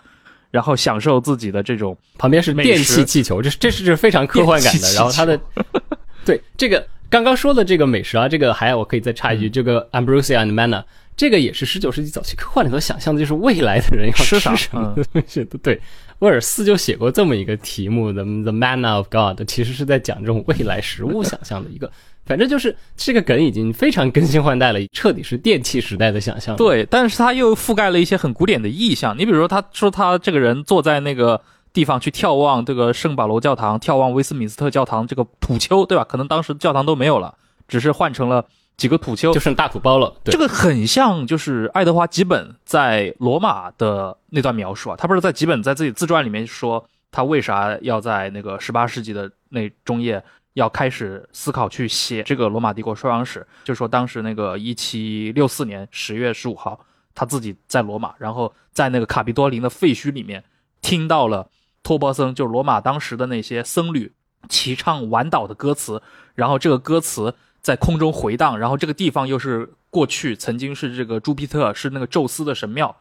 [0.51, 4.79] 然后享受自己的这种旁边是电气气球，这是这是这是非常科幻感的。
[4.79, 5.39] 气气然后他的
[6.25, 10.83] 对这个刚刚说的这个美食啊，这个还我可以再插一句，嗯这个 ambrosia and manna，
[11.17, 15.59] 这个也是十九世纪早期科幻里头想象的，就是未来的人要吃吃啥什么东西的。
[15.59, 15.81] 对，
[16.23, 21.91] 威尔斯就写过这么一个题目的 The Man of God，其实是在讲这种未来食物想象的一个。
[22.25, 29.19] 反正就是这个梗已经非常更新换代了，彻底是电气时代的想象。，对，但是他又覆盖了一些很古典的意象。
[29.19, 31.41] 你比如说，他说他这个人坐在那个
[31.73, 36.05] 地方去眺望这个圣保罗教堂，眺望威斯敏斯特教堂这个土丘，对吧？
[36.05, 37.35] 可能当时教堂都没有了，
[37.67, 38.45] 只是换成了
[38.77, 39.41] 几个土丘就。
[39.41, 40.15] 剩大土包了。
[40.25, 50.23] 对这个很像就是爱德华吉本在罗马的那段描述啊，他不是在吉本在自己自传里面说他为啥要在那个十八世纪的那中叶
[50.55, 56.79] 要开始思考去写这个罗马帝国衰亡史，就说当时那个一七六四年十月十五号，
[57.15, 60.45] 他自己在罗马，然后在那个卡比多林的废墟里面
[60.81, 61.49] 听到了
[61.83, 64.13] 托波僧，就是罗马当时的那些僧侣
[64.49, 66.03] 齐唱晚祷的歌词，
[66.35, 72.97] 然后这个歌词在空中回荡，然后这个地方又是过去曾经是这个朱庇特是那个宙斯的神庙，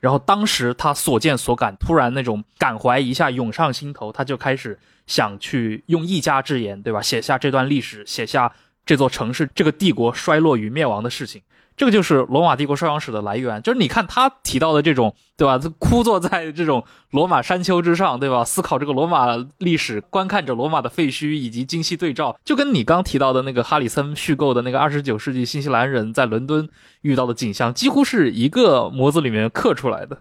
[0.00, 7.00] 然后当时他所见所感，突然那种感怀一下涌上心头，他就开始想去用一家之言，对吧？
[7.00, 8.52] 写下这段历史，写下
[8.84, 11.40] 这座城市、这个帝国衰落与灭亡的事情。
[11.76, 15.58] 这个就是罗马帝国衰亡史的来源，就是你看他提到的这种，对吧？
[15.58, 18.44] 他 枯坐在这种罗马山丘之上，对吧？
[18.44, 26.68] 思考这个罗马历史，观看着罗马的废墟以及精细对照，就跟你刚提到的那个哈里森虚构的那个二十九世纪新西兰人在伦敦
[27.00, 30.18] 遇到的景象，几乎是一个模子里面刻出来的。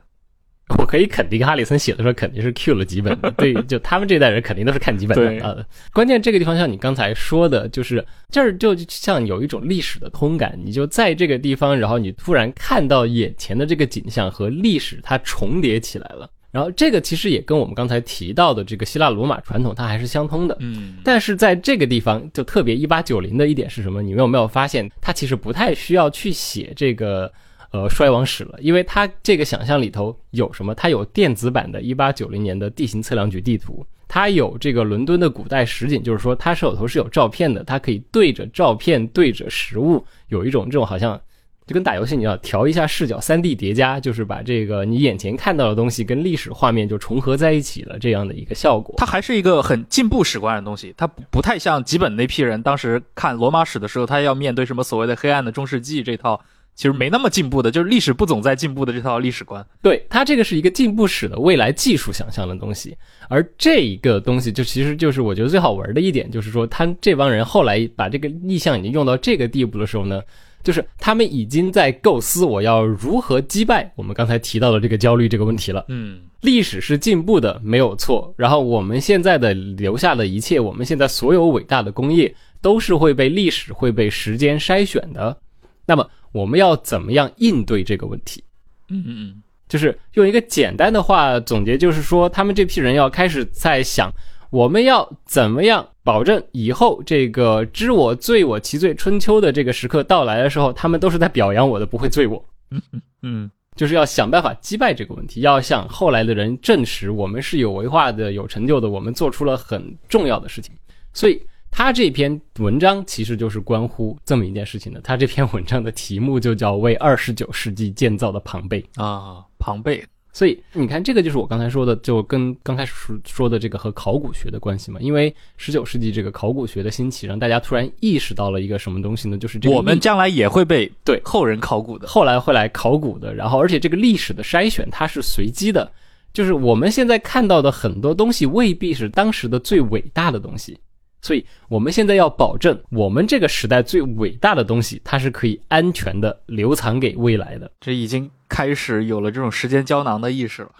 [0.80, 3.32] 我可以肯定，哈里森写的时候肯定是 Q 了几本的。
[3.32, 5.56] 对，就他们这代人肯定都是看几本的啊。
[5.94, 16.30] 关键这个地方像你刚才说的，就是这儿就像有一种历史的通感，你就在这个地方，然后你突然看到眼前的这个景象和历史它重叠起来了。
[16.52, 20.58] 然后这个其实也跟我们刚才提到的这个希腊罗马传统它还是相通的。
[20.60, 24.02] 嗯，但是在这个地方，就特别一八九零的一点是什么？
[24.02, 27.32] 你们有没有发现，它其实不太需要去写这个
[27.72, 30.76] 呃衰亡史了，因为它这个想象里头有什么？
[30.76, 41.20] 它有电子版的一八九零年的地形测量局地图，它有这个伦敦的古代实景，就是说它手头是有照片的，它可以对着照片对着实物，有一种这种好像。
[41.68, 48.96] 就跟打游戏你要调一下视角，三 D 叠加，就是把这个你眼前看到的东西跟历史画面就重合在一起了，这样的一个效果。
[48.98, 56.42] 它还是一个很进步史观的东西，它不太像吉本那批人当时看罗马史的时候，他要面对什么所谓的黑暗的中世纪这套，
[56.76, 59.64] 其实没那么进步的，就是历史不总在进步的这套历史观。
[59.82, 62.96] 对，它这个是一个进步史的未来技术想象的东西，
[63.30, 70.22] 而这一个东西就其实就是我觉得最好玩的一点，就是说他这帮人后来把这个意向已经用到这个地步的时候呢，
[70.64, 75.86] 就是他们已经在构思我要如何击败我们刚才提到的这个焦虑这个问题了。
[75.90, 78.34] 嗯，历史是进步的，没有错。
[78.38, 85.38] 然后我们现在的留下的一切，我们现在所有伟大的工业，都是会被历史、会被时间筛选的。
[85.86, 88.44] 那么我们要怎么样应对这个问题？
[88.90, 94.12] 嗯嗯嗯，就是用一个简单的话总结，就是说他们这批人要开始在想，
[94.50, 102.44] 我们要怎么样保证以后这个知我罪我其罪春秋的这个时刻到来的时候，他们都是在表扬我的，不会罪我。
[102.72, 102.82] 嗯
[103.22, 110.74] 嗯，就是要想办法击败这个问题，要向后来的人证实我们是有文化的、有成就的，我们做出了很重要的事情。
[111.14, 111.42] 所以
[111.72, 115.00] 他这篇文章其实就是关乎这么一件事情的。
[115.02, 118.86] 他这篇文章的题目就叫《为二十九世纪建造的庞贝》。
[119.02, 120.04] 啊，庞贝，
[120.34, 125.00] 所以你看，这个就是我刚才说的，就跟刚开始说说的这个和考古学的关系嘛。
[125.00, 129.38] 因为十九世纪这个考古学的兴起，让大家突然意识到了一个什么东西呢？
[129.38, 132.08] 就是这个我们将来也会被对后人考古的。
[132.08, 135.90] 后来会来考古的，然后而且这个历史的筛选它是随机的，
[136.34, 140.78] 就是我们现在看到的很多东西未必是当时的最伟大的东西，
[141.22, 147.72] 所以我们现在要保证我们这个时代最伟大的东西，它是可以安全的留藏给未来的。
[147.80, 150.72] 这已经开始有了这种时间胶囊的意识了。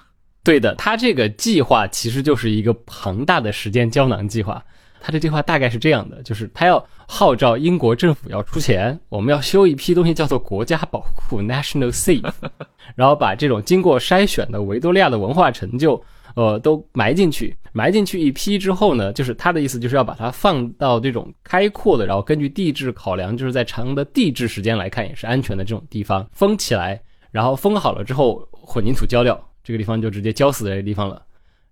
[0.44, 4.64] 对的，他这个计划其实就是一个庞大的时间胶囊计划。
[5.04, 12.32] 他的计划大概是这样的，就是他要号召英国政府要出钱，我们要修一批东西叫做国家宝库 （National Safe），
[12.96, 16.04] 然后把这种经过筛选的维多利亚的文化成就，
[16.36, 17.56] 呃，都埋进去。
[17.74, 27.02] 埋进去一批之后呢，就是他的意思就是要把它放到这种开阔的，然后根据地质考量，就是在长的地质时间来看也是安全的这种地方封起来，
[27.32, 31.22] 然后封好了之后混凝土浇掉，这个地方就直接浇死在这个地方了。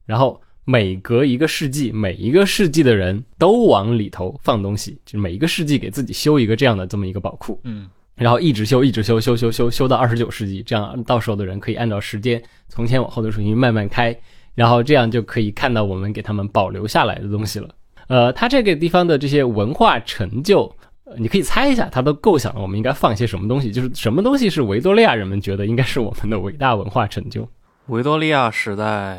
[0.05, 14.17] 然后每隔一个世纪，每一个世纪的人都往里头放东西，就每一个世纪给自己修一个这样的这么一个宝库，嗯，然后一直修，一直修，修修修修到二十九世纪，这样到时候的人可以按照时间从前往后的顺序慢慢开，
[14.59, 17.69] 然后这样就可以看到我们给他们保留下来的东西了。
[18.07, 20.63] 呃，它这个地方的这些文化成就。
[21.05, 27.47] 呃你可以猜一下，他都构想了我们应该放些什么东西，就是什么东西是维多利亚人们觉得应该是我们的伟大文化成就。
[27.87, 29.17] 维多利亚时代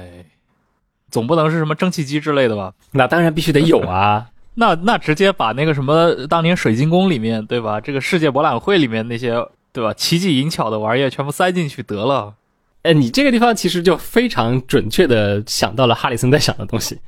[1.11, 2.73] 总不能是什么蒸汽机之类的吧？
[2.93, 7.81] 那当然必须得有啊， 那那直接把那个什么当年水晶宫里面对吧？
[7.81, 9.93] 这个世界博览会里面那些对吧？
[9.95, 12.35] 奇技淫巧的玩意儿全部塞进去得了。
[12.83, 16.99] 呃，你这个地方其实就非常准确的想到了哈里森在想的东西，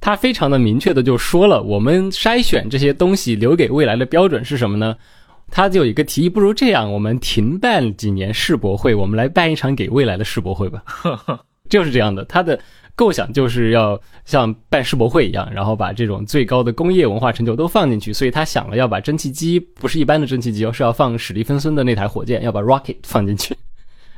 [0.00, 4.96] 他非常的明确的就说了，我们筛选这些东西留给未来的标准是什么呢？
[5.52, 10.82] 他就有一个提议，不如这样，我们停办几年世博会，我们来办一场给未来的世博会吧。
[11.68, 12.58] 就是这样的，他的
[12.96, 23.56] 构想就是要像办世博会一样，然后把这种最高的工业文化成就都放进去，所以他想了要把蒸汽机不是一般的蒸汽机，而是要放史蒂芬森的那台火箭，要把 rocket 放进去。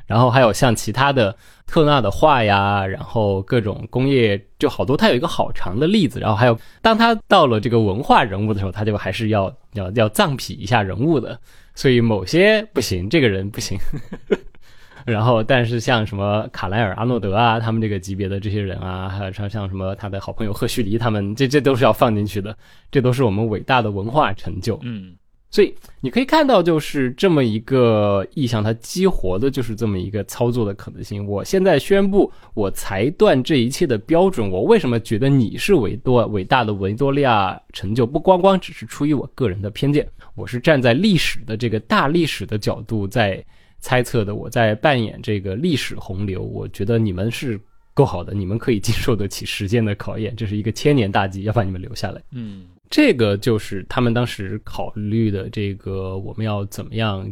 [0.07, 1.35] 然后还有像其他的
[1.67, 6.21] 特纳的画呀，然后各种工业就好多，它有一个好长的例子。
[6.21, 11.39] 然后还有，当他到了这个文化人物的时候，他就还是要要要藏痞一下人物的。
[11.75, 13.79] 所以某些不行，这个人不行。
[15.05, 22.57] 然后，但是像什么卡莱尔、阿诺德啊，他们这个级别的这些人啊，还有像像什么他的好朋友赫胥黎他们，这这都是要放进去的，
[22.91, 24.79] 这都是我们伟大的文化成就。
[24.83, 25.13] 嗯，
[25.53, 31.27] 所以你可以看到，就是这么一个意向，它激活的就是这么一个操作的可能性。
[31.27, 34.51] 我现在宣布，我裁断这一切的标准。
[34.51, 38.07] 我为什么觉得你是维多伟大的维多利亚成就？
[38.07, 43.45] 不光光只是出于我个人的偏见，我是站在历史的这个大历史的角度在
[43.79, 44.35] 猜测的。
[44.35, 47.61] 我在扮演这个历史洪流，我觉得你们是
[47.93, 50.35] 够好的，你们可以经受得起时间的考验。
[50.35, 52.23] 这是一个千年大计，要把你们留下来。
[52.31, 57.27] 嗯，这个就是他们当时考虑的这个我们要怎么样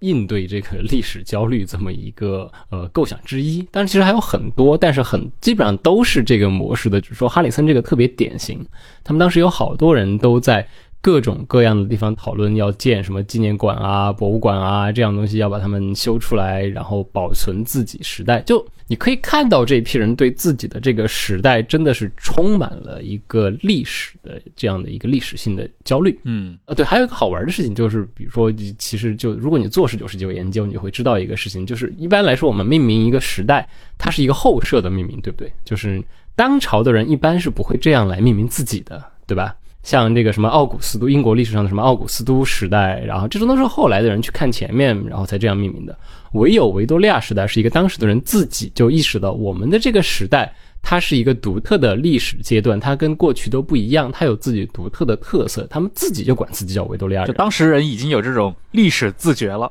[0.00, 3.62] 应对这个历史焦虑这么一个呃构想之一。
[3.70, 7.00] 当然，其实还有很多，但是很基本上都是这个模式的。
[7.00, 8.66] 只是说哈里森这个特别典型，
[9.02, 10.66] 他们当时有好多人都在。
[11.00, 18.40] 各种各样的地方讨论要建什么纪念馆啊、博物馆啊这样东西，要把它们修出来，然后保存自己时代。
[18.40, 26.18] 就你可以看到这批人对自己的这个时代真的是充满了一个历史的这样的一个历史性的焦虑。
[26.24, 33.68] 嗯，啊，对，还有一个好玩的事情就是，比如说，其实就如果你做十九世纪有研究，你会知道一个事情，就是一般来说，我们命名一个时代，
[33.98, 35.52] 它是一个后设的命名，对不对？
[35.64, 36.02] 就是
[36.34, 39.54] 当朝的人一般是不会这样来命名自己的，对吧？
[39.82, 45.96] 像这个什么奥古斯都，英国历史上的什么奥古斯都时代，然后这种都是后来的人去看前面，然后才这样命名的。
[46.32, 57.28] 唯有维多利亚时代是一个当时的人自己就意识到，我们的这个时代它是一个独特的历史阶段，它跟过去都不一样，它有自己独特的特色，他们自己就管自己叫维多利亚人。
[57.28, 59.70] 就当时人已经有这种历史自觉了。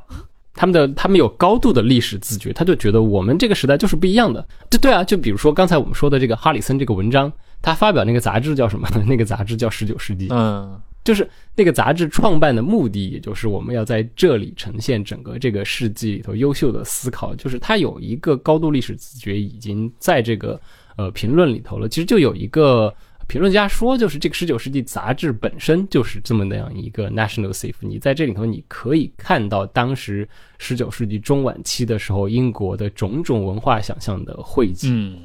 [0.59, 4.43] 他们的他们有高度的历史自觉，他就觉得我们这个时代就是不一样的。
[4.71, 7.31] 就对啊，就比如说刚才我们说的这个哈里森这个文章，
[7.61, 8.89] 他发表那个杂志叫什么？
[9.07, 10.27] 那个杂志叫《十九世纪》。
[10.33, 17.33] 嗯，就是那个杂志创办的目的，也就是我们要在这里呈现整个这个世纪里头优秀的思考。
[17.33, 20.59] 就是它有一个高度历史自觉，已经在这个
[20.97, 21.87] 呃评论里头了。
[21.87, 22.93] 其实就有一个。
[23.29, 27.73] 评论家说，就是这个十九世纪杂志本身就是这么那样一个 national safe。
[27.81, 30.25] 你在这里头，你可以看到当时
[30.59, 34.91] 十九世纪中晚期的时候，英国的种种文化想象的汇集。
[34.93, 35.17] 嗯，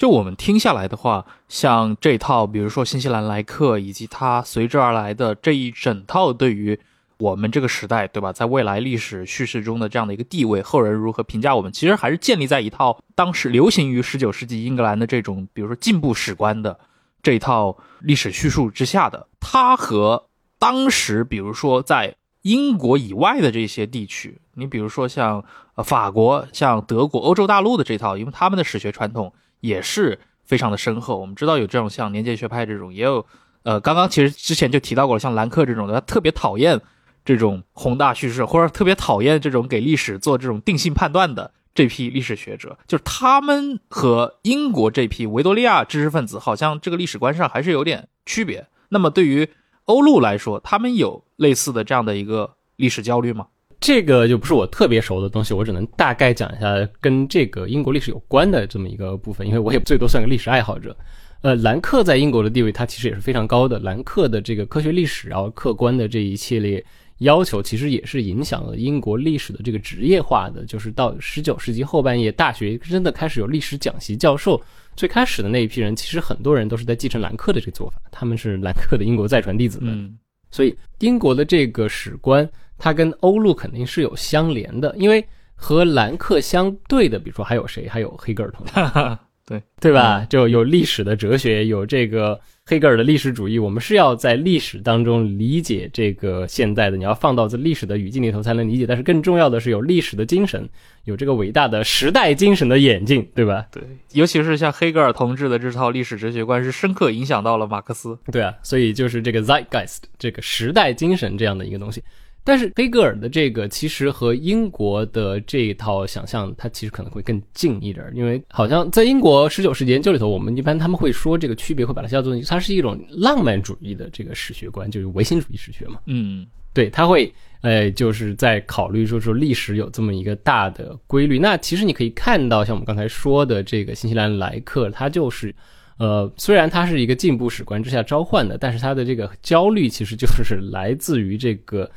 [0.00, 6.80] 就我们听下来的话，像这套，比如说新西兰来客，以及它随之而来的这一整套对于
[7.18, 16.80] 我们这个时代，对吧，在未来历史叙事中的这样的一个地位，后人如何评价我们，其实还是建立在一套当时流行于十九世纪英格兰的这种，比如说进步史观的
[17.22, 19.28] 这一套历史叙述之下的。
[19.38, 20.28] 它和
[20.58, 25.44] 当时，比如说在英国以外的这些地区，你比如说像
[25.74, 31.18] 呃法国、像德国、欧洲大陆的这套，因为他们的史学传统也是非常的深厚。
[31.18, 33.24] 我们知道有这种像年鉴学派这种，也有
[33.62, 36.80] 呃，刚刚其实之前就提到过了，像兰克这种的，他特别讨厌
[37.24, 48.66] 这种宏大叙事，或者特别讨厌这种给历史做这种定性判断的这批历史学者，就是他们和英国这批维多利亚知识分子，好像这个历史观上还是有点区别。
[48.88, 49.48] 那么对于
[49.84, 53.46] 欧陆来说，他们有类似的这样的一个历史焦虑吗？
[53.80, 60.94] 这个就不是我特别熟的东西，我只能大概讲一下跟这个英国历史有关的这么一个部分，因为我也最多算个历史爱好者。
[61.42, 63.78] 呃，兰克在英国的地位，它其实也是非常高的。
[63.78, 66.84] 兰克的这个科学历史，然后客观的这一系列
[67.20, 70.66] 要求，其实也是影响了英国历史的这个职业化的。
[70.66, 74.60] 就是到十九世纪后半叶，大学真的开始有历史讲席教授。
[74.94, 80.14] 最开始的那一批人，其实很多人都是在继承兰克的这个做法，他们是兰克的英国再传弟子们。
[80.50, 82.46] 所以英国的这个史观，
[82.80, 85.24] 它跟欧陆肯定是有相连的，因为
[85.54, 87.86] 和兰克相对的，比如说还有谁？
[87.86, 88.72] 还有黑格尔同志，
[89.46, 90.26] 对对吧？
[90.30, 93.58] 就有历史的哲学，有这个黑格尔的历史主义。
[93.58, 98.86] 我们是要在历史当中理解这个现代的，你要放到这历史的语境里头才能理解。
[98.86, 100.68] 但是更重要的是有历史的精神，
[101.04, 103.66] 有这个伟大的时代精神的眼镜，对吧？
[103.72, 108.16] 对，尤其是像黑格尔同志的这套历史哲学观，是深刻影响到了马克思。
[108.30, 112.00] 对啊，所以就是这个 zeitgeist 这个时代精神这样的一个东西。
[112.42, 126.00] 但是黑格尔的这个其实和英国的这一套想象，它其实可能会更近一点，因为好像在英国十九世纪研究里头，我们一般他们会说这个区别，会把它叫做它是一种浪漫主义的这个史学观，就是唯心主义史学嘛。
[126.06, 127.30] 嗯，对，他会
[127.60, 131.38] 呃就是在考虑说说历史有这么一个大的规律。
[131.38, 135.54] 那其实你可以看到，像我们刚才说的这个新西兰莱克，他就是
[135.98, 141.88] 呃虽然他是一个进步史观之下召唤的，但是他的这个焦虑其实就是来自于这个。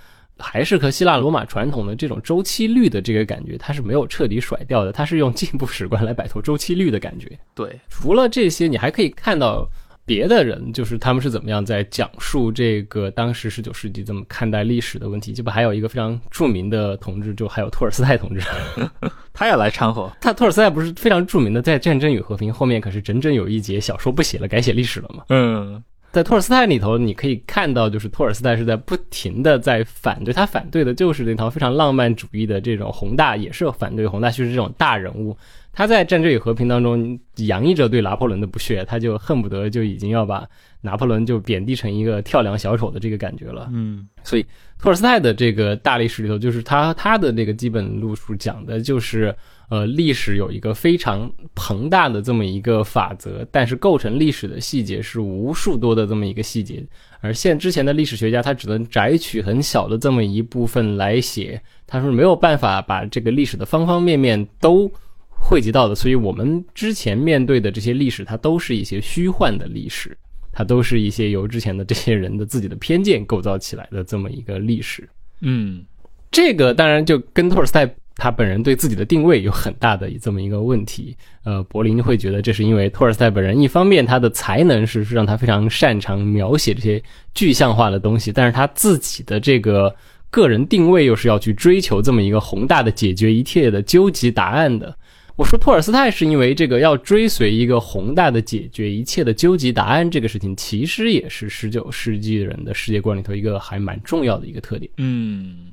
[0.43, 4.91] 还是和希腊罗马传统的这种周期律的这个感觉，它是没有彻底甩掉的。
[4.91, 7.31] 它是用进步史观来摆脱周期律的感觉。
[7.55, 9.67] 对，除了这些，你还可以看到
[10.05, 15.31] 别的人，就是他们是怎么样在讲述这个当时十九世纪怎么看待历史的问题。
[15.31, 18.41] 这不还有一个非常著名的同志，就还有托尔斯泰同志，
[19.33, 20.11] 他也来掺和。
[20.19, 25.23] 他托尔斯泰不是非常著名的，在《战争与和平》后面可是整整有一节小说不写了，改写历史了吗？
[25.29, 25.81] 嗯。
[26.13, 35.35] 在托尔斯泰里头，你可以看到，就是托尔斯泰是在不停的在反对，他反对的就是那套非常浪漫主义的这种宏大，也是反对宏大叙事这种大人物。
[35.73, 40.47] 他在《战争与和平》当中洋溢着对拿破仑的不屑，他就恨不得就已经要把
[40.81, 43.67] 拿破仑就贬低成一个跳梁小丑的这个感觉了。
[43.73, 44.45] 嗯，所以
[44.79, 49.35] 托尔斯泰的这个大历史里头，就是他他的这个基本路数讲的就是。
[49.69, 56.85] 呃，历史有一个非常庞大的这么一个法则，但是构成历史的细节是无数多的这么一个细节，
[57.21, 64.91] 而现之前的历史学家他只能摘取很小的这么一部分来写，他是没有办法把这个历史的方方面面都
[65.29, 70.15] 汇集到的，所以我们之前面对的这些历史，它都是一些虚幻的历史，
[70.51, 75.09] 它都是一些由之前的这些人的自己的偏见构造起来的这么一个历史。
[75.41, 75.83] 嗯，
[76.29, 77.91] 这个当然就跟托尔斯泰。
[78.15, 87.01] 他本人对自己的定位有很大的这么一个问题，呃，柏林会觉得这是因为托尔斯泰本人一方面他的才能是让他非常擅长描写这些
[87.33, 89.93] 具象化的东西，但是他自己的这个
[90.29, 94.95] 个人定位又是要去追求这么一个宏大的解决一切的究极答案的。
[95.35, 104.91] 我说托尔斯泰是因为这个要追随一个宏大的解决一切的究极答案这个事情，其实也是十九世纪人的世界观里头一个还蛮重要的一个特点。
[104.97, 105.72] 嗯。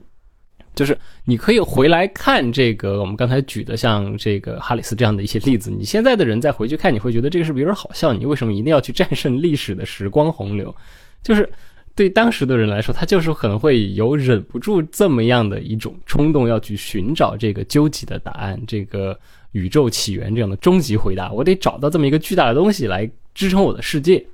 [0.75, 5.71] 就是你可以回来看这个，我们刚才举的像这个哈里斯这样的一些例子。
[5.71, 8.13] 你现在的人再回去看，你会觉得这个是不是有点好笑？
[8.13, 10.75] 你为什么一定要去战胜历史的时光洪流？
[11.23, 11.49] 就是
[11.95, 19.19] 对当时的人来说，他就是可能会有忍不住这么样的一种冲动，要去寻找这个究极的答案，这个
[19.53, 21.33] 宇宙起源这样的终极回答。
[21.33, 24.25] 我得找到这么一个巨大的东西来支撑我的世界。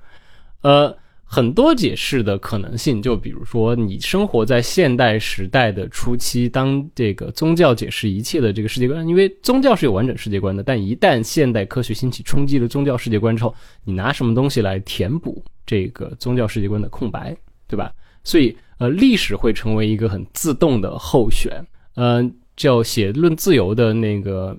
[0.60, 0.96] 呃。
[1.28, 13.52] 很多解释的可能性，就比如说你生活在现代时代的初期，当这个宗教解释一切的这个世界观，因为宗教是有完整世界观的，但一旦现代科学兴起冲击了宗教世界观之后，
[13.84, 17.36] 你拿什么东西来填补这个宗教世界观的空白，
[17.66, 17.92] 对吧？
[18.22, 21.52] 所以，呃，历史会成为一个很自动的候选。
[21.96, 24.56] 嗯，叫写论自由的那个。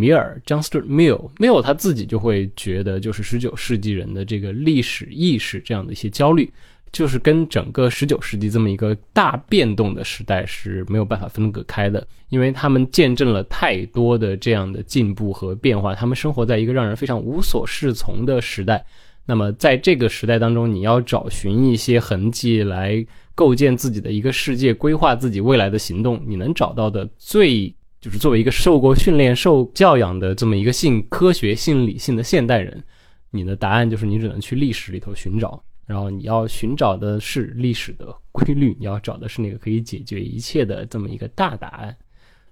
[0.00, 6.50] 米尔 （John Stuart Mill），Mill 他自己就会觉得，就是十九世纪人的这个历史意识这样的一些焦虑，
[6.90, 18.82] 就是跟整个十九世纪这么一个大变动的时代是没有办法分割开的，因为他们见证了太多的这样的进步和变化，他们生活在一个让人非常无所适从的时代。
[19.26, 27.72] 那么在这个时代当中，你要找寻一些痕迹来构建自己的一个世界，规划自己未来的行动，你能找到的最。
[28.00, 32.82] 就是作为一个受过训练、受教养的这么一个性科学、性理性的现代人，
[33.30, 41.94] 你的答案就是你只能去历史里头寻找，然后你要寻找的是历史的规律，你要找的是那个可以解决一切的这么一个大答案。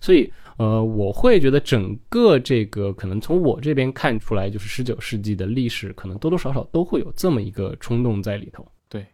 [0.01, 8.65] 所以，呃，我会觉得整个这个可能从我这边看出来，就是十九世纪的历史，可能多多少少都会有这么一个冲动在里头。
[8.91, 9.07] 对，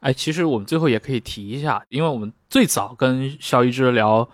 [0.00, 4.26] 哎，其实我们最后也可以提一下，因为我们最早跟肖一之聊。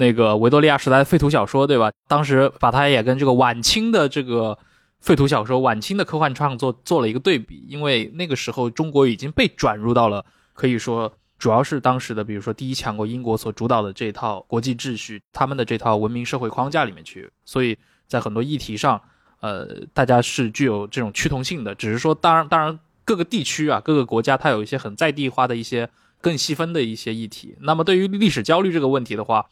[0.00, 1.92] 那个维多利亚时代的废土小说，对吧？
[2.08, 4.58] 当时把它也跟这个晚清的这个
[4.98, 10.24] 废土小说、晚清的科幻创作做了一个对比，因为那个时候中国已经被转入到了
[10.54, 17.76] 可以说主要是当时的，比如说第一强国英国所主导的这套国际秩序，他们的这套文明社会框架里面去，所以
[18.08, 19.00] 在很多议题上，
[19.40, 21.74] 呃，大家是具有这种趋同性的。
[21.74, 25.88] 只是说，当然，当然各个地区啊，各个国家它有一些很在地化的一些
[26.20, 27.56] 更细分的一些议题。
[27.60, 29.46] 那么对于历史焦虑这个问题的话，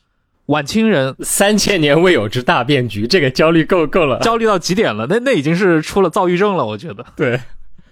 [0.48, 5.06] 晚清人三千年未有之大变局，这个焦虑够够了，焦虑到极点了。
[5.06, 7.04] 那那已经是出了躁郁症了，我觉得。
[7.14, 7.38] 对，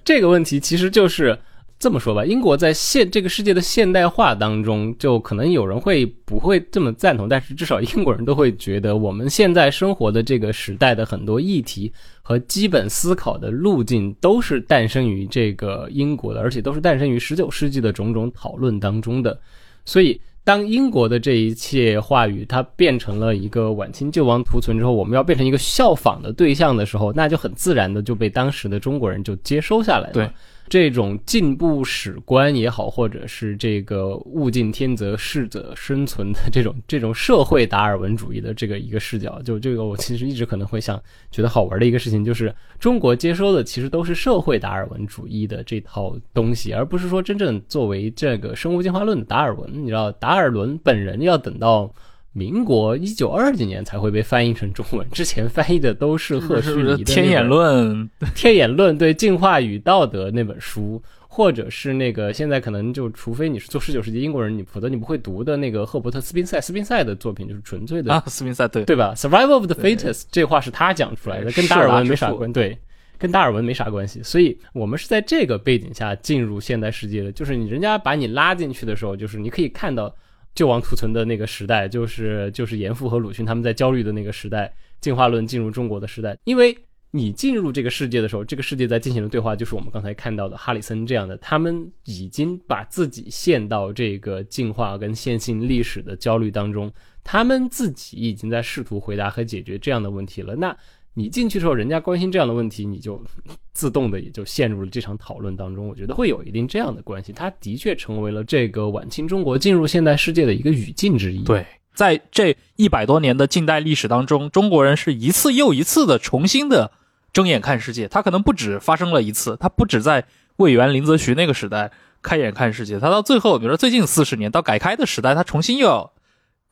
[0.03, 1.39] 这个问题其实就是
[1.78, 2.24] 这么说吧。
[2.24, 11.93] 英国在现这个世界的现代化当中，就可能有人会不会这么赞同，但是至少英国人都会觉得，我们现在生活的这个时代的很多议题
[12.23, 19.39] 和基本思考的路径，都是诞生于这个英国的，而且都是诞生于十九世纪的种种讨论当中的，
[19.85, 20.19] 所以。
[20.47, 30.12] 当英国的这一切话语，它变成了一个晚清救亡图存之后，我们要变成一个效仿的对象的时候，那就很自然的就被当时的中国人就接收下来了。
[30.12, 30.31] 对。
[30.68, 49.70] 这种进步史观也好，或者是这个物竞天择、适者生存的这种这种社会达尔文主义的这个一个视角，就这个我其实一直可能会想觉得好玩的一个事情，就是中国接收的其实都是社会达尔文主义的这套东西，而不是说真正作为这个生物进化论达尔文。
[49.72, 51.93] 你知道，达尔文本人要等到。
[52.36, 57.96] 民国一九二几年才会被翻译成中文，之前翻译的都是赫胥黎的《天演论》。
[58.34, 72.76] 天演论对进化与道德那本书，或者是那个现在可能就除非你是做十九世纪英国人，你否则你不会读的那个赫伯特斯宾塞斯宾塞的作品，就是纯粹的啊，斯宾塞对对吧？Survival of the fittest 这话是他讲出来的，跟达尔文没啥关对，
[73.16, 74.22] 跟达尔文没啥关系。
[74.22, 80.14] 所以我们是在这个背景下进入现代世界的，就是你人家把你拉进去的时候，就是你可以看到。
[80.57, 86.37] 救亡图存的那个时代，就是就是严复和鲁迅他们在焦虑的那个时代，进化论进入中国的时代。
[86.43, 86.77] 因为
[87.12, 96.93] 你进入这个世界的时候，这个世界在进行的对话，就是我们刚才看到的哈里森这样的，他们已经把自己陷到这个进化跟线性历史的焦虑当中，
[97.23, 100.57] 他们自己已经在试图回答和解决这样的问题了。
[100.57, 100.77] 那。
[101.18, 103.18] 你进去之后，人家关心这样的问题，你就
[103.72, 105.88] 自动的也就陷入了这场讨论当中。
[105.88, 111.43] 我觉得会有一定这样的关系，它的确成为了这个晚清中国进入现代世界的一个语境之一。
[111.43, 111.64] 对，
[111.94, 116.93] 在这一百多年的近代历史当中，中国人是一次又一次的重新的
[117.32, 118.06] 睁眼看世界。
[118.06, 120.26] 他可能不止发生了一次，他不止在
[120.56, 121.90] 魏源、林则徐那个时代
[122.20, 126.12] 开眼看世界，他到最后，比如说最近四十年到改开的时代，他重新又要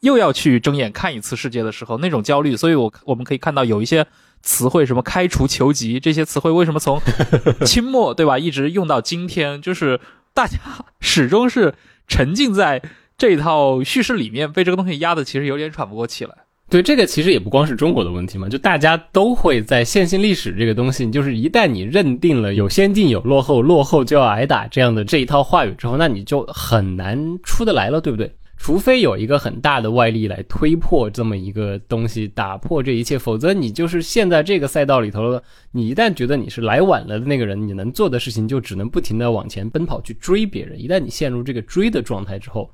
[0.01, 2.55] 又要去睁眼看一次世界的时候，那种焦虑。
[2.55, 4.07] 所以我我们可以看到有一些。
[4.45, 7.01] 词汇什么开除求疾这些词汇为什么从
[7.65, 9.61] 清末对吧一直用到今天？
[9.63, 9.99] 就是
[10.35, 10.59] 大家
[11.01, 11.75] 始终是
[12.07, 12.83] 沉浸在
[13.17, 16.35] 这套叙事里面，被这个东西压的其实有点喘不过气来。
[16.69, 28.35] 对，这个其实也不光是中国的问题嘛，就大家都会在线性历史这个东西，就是一旦你认定了有先进有落后，落后就要挨打这样的这一套话语之后，那你就很难出得来了，对不对？
[28.65, 35.43] 除非有一个很大的外力来推破这么一个东西，打破这一切，否则你就是陷在这个赛道里头了。
[35.71, 40.81] 你一旦觉得你是来晚了的那个人，你能做的事情就只能不停的往前奔跑去追别人。
[40.81, 42.71] 一旦你陷入这个追的状态之后，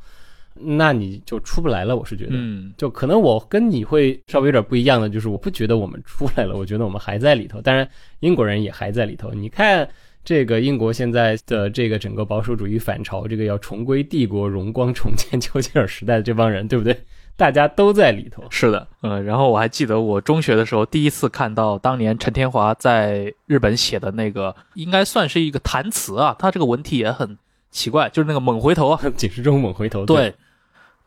[0.54, 1.96] 那你就出不来了。
[1.96, 7.60] 我是觉得，嗯，就可能我跟你会稍微有点不一样的，就是我不觉得我们出来了，我觉得我们还在里头。
[7.60, 7.88] 当然，
[8.20, 9.32] 英国人也还在里头。
[9.32, 9.88] 你看。
[10.24, 16.96] 这个英国现在的这个整个保守主义反潮，这个要重归帝国荣光、重建丘吉尔时代的这帮人，对不对？
[17.36, 18.44] 大家都在里头。
[18.50, 19.24] 是的，嗯。
[19.24, 26.36] 然后我还记得我中学的时候第一次看到当年陈天华在日本写的那个，应该算是一个弹词啊。
[26.38, 27.38] 他这个文体也很
[27.70, 30.04] 奇怪，就是那个猛回头啊， 警示中猛回头。
[30.04, 30.34] 对，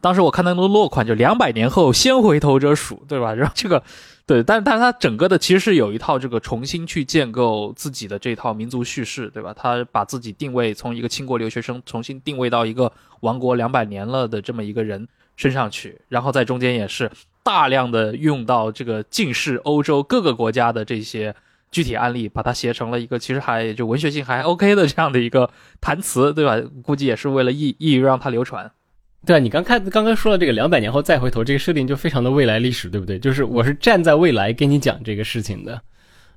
[0.03, 3.33] 当时我看那个落款就两百年后先回头者蜀，对吧？
[3.39, 3.81] 然后这个，
[4.25, 9.53] 对，但但是它整个的其实是有一套这个重新去建构自己的这套民族叙事，对吧？
[9.55, 15.07] 他把自己定位从一个清国留学生重新定位到一个亡国两百年了的这么一个人
[15.37, 17.09] 身上去，然后在中间也是
[17.41, 21.33] 大量的用到这个近世欧洲各个国家的这些
[21.71, 25.49] 具体案例，把它写成了一个其实还就文学性还 OK 的这样的一个
[25.79, 26.61] 谈词，对吧？
[26.83, 28.69] 估计也是为了意意让它流传。
[29.25, 33.17] 对啊，你刚看刚刚说了这个两百年后再回头这个设定就非常的未来历史，对不对？
[33.17, 35.81] 就是我是站在未来跟你讲这个事情的。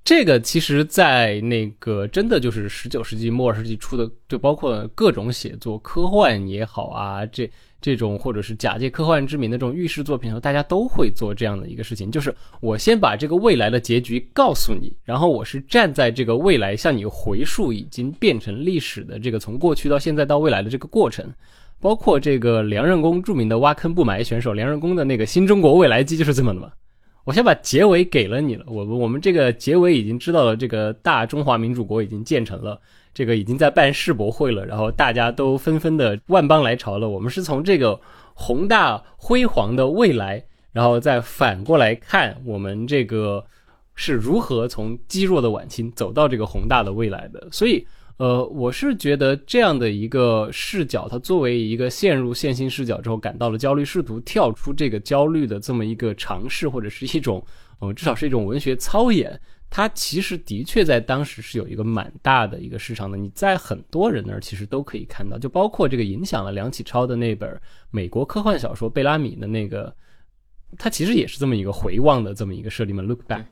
[0.04, 7.50] 这个其实，在那个真的就是十九世纪末世纪初的，就包括各种写作，科幻也好啊，这
[7.80, 21.28] 这种或者是假借科幻之名的这种预示作品大家都会做这样的一个事情，就是我先把这个未来的结局告诉你，然后我是站在这个未来向你回溯已经变成历史的这个从过去到现在到未来的这个过程。
[21.80, 26.70] 包括这个梁任公著名的挖坑不埋选手梁任公的那个新中国未来机就是这么的嘛。
[27.24, 32.80] 我先把结尾给了你了，我我们这个结尾已经知道了，这个大中华民主国已经建成了，
[33.12, 37.08] 这个已经在办世博会了，然后大家都纷纷的万邦来朝了。
[37.08, 37.98] 我们是从这个
[38.32, 43.44] 宏大辉煌的未来，然后再反过来看我们这个
[43.96, 47.84] 是如何从积弱的晚清走到这个宏大的未来的，所以。
[48.18, 57.44] 呃，我是觉得这样的一个视角，它作为一个陷入线性视角之后感到了焦虑，试图跳出这个焦虑的这么一个尝试，或者是一种，
[57.78, 59.38] 呃，至少是一种文学操演，
[59.68, 63.18] 它其实的确在当时是有一个蛮大的一个市场的。
[63.18, 67.60] 你在很多人那儿其实都可以看到，就包括这个影响了梁启超的那本
[67.90, 69.94] 美国科幻小说《贝拉米》的那个，
[70.78, 73.44] 它其实也是这么一个回望的这么一个设定嘛，Look back。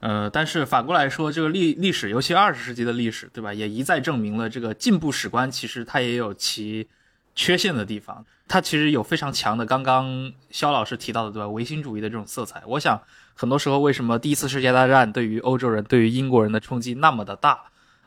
[0.00, 3.52] 呃，但是反过来说，这个历历史，尤其二十世纪的历史，对吧？
[3.52, 6.86] 也一再证明了这个进步史观其实它也有其
[7.34, 8.24] 缺陷的地方。
[8.46, 11.48] 它其实有非常强的，刚刚肖老师提到的，对吧？
[11.48, 12.62] 唯心主义的这种色彩。
[12.66, 13.00] 我想，
[13.34, 17.58] 很多时候为什么第一次世界大战对于欧洲人、对于英国人的冲击那么的大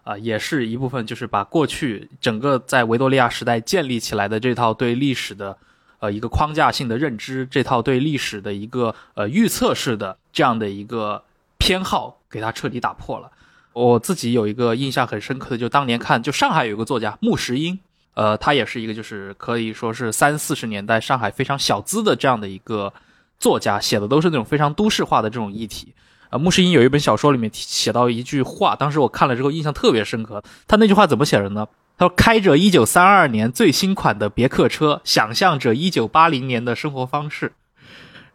[0.03, 5.57] 啊，也是一部分就是把过去整个在维多利亚时代建立起来的这套对历史的
[5.97, 11.23] 呃一个框架性的认知，这套对历史的一个呃预测式的这样的一个。
[11.59, 13.29] 偏好给他彻底打破了。
[13.73, 17.77] 我自己有一个印象很深刻的，就当年看，就上海有个作家穆石英，
[18.15, 22.91] 呃，他也是一个就是可以说是三四十年代上海非常小资的这样的一个
[23.37, 25.93] 作家，写的都是那种非常都市化的这种议题。
[26.31, 30.43] 呃，穆石英有一本小说里面写到一句话，当时我看了之后印象特别深刻。
[30.67, 31.67] 他那句话怎么写的呢？
[31.97, 37.51] 他说：“开着一九三二年最新款的别克车，想象着一九八零年的生活方式。”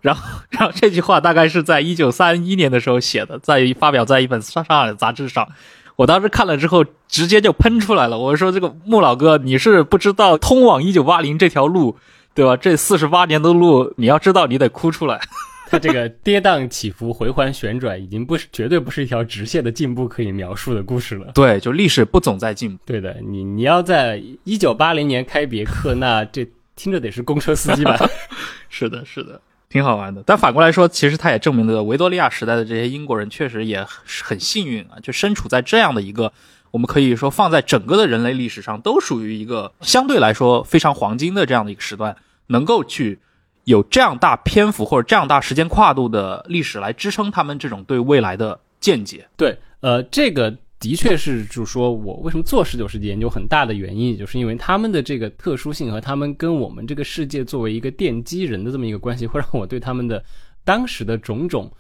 [0.05, 5.48] 然后， 然后这句话大概是在一九三一年的时候写的，在发表在一本上上海的杂志上。
[5.97, 8.18] 我当时看了之后，直接就喷出来了。
[8.18, 11.97] 我说：“这个穆老哥，你是不知道通往一九八零这条路，
[12.35, 12.55] 对吧？
[12.56, 15.18] 这四十八年的路，你要知道，你得哭出来。
[15.70, 21.31] 他这个跌宕起伏、回环旋转，已经不是绝对不是一条直线的进步可以描述的故事了。
[21.35, 22.82] 对，就历史不总在进步。
[22.85, 27.97] 对的，你你要在一九八零年开别克，那这听着得是公车司机吧？
[28.68, 29.40] 是的，是的。”
[29.74, 33.84] 挺好玩的，但反过来说，其实它也证明了维多利亚时代的这些英国人确实也
[34.22, 36.32] 很幸运啊，就身处在这样的一个，
[36.70, 42.14] 我们可以说放在整个的人类历史上都属于一个相对来说非常黄金的这样的一个时段，
[42.46, 43.18] 能够去
[43.64, 49.26] 有这样大篇幅或者这样大时间跨度的历史来支撑他们这种对未来的见解。
[49.36, 50.55] 对，呃，这个。
[50.85, 60.23] 的确是，就是说我为什么做十九世纪研究，很大的原因，就是因为他们的这个特殊性和他们跟我们这个世界作为一个奠基人的这么一个关系，会让我对他们的
[60.62, 61.73] 当时的种种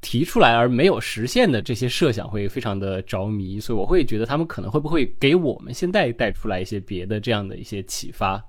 [0.00, 8.40] 提出来而没有实现的这些设想会非常的着迷，所以我会觉得他们可能会不会给我们现在带出来一些别的这样的一些启发。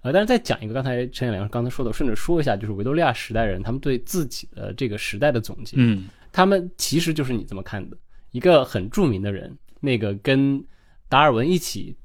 [0.00, 7.96] 呃，但是再讲一个，刚才陈彦良刚才说的，顺着说一下，就是维多利亚时代人他们对自己的这个时代的总结，嗯，他们其实就是你这么看的。
[8.36, 10.62] 一个很著名的人，那个跟
[11.08, 11.96] 达尔文一起，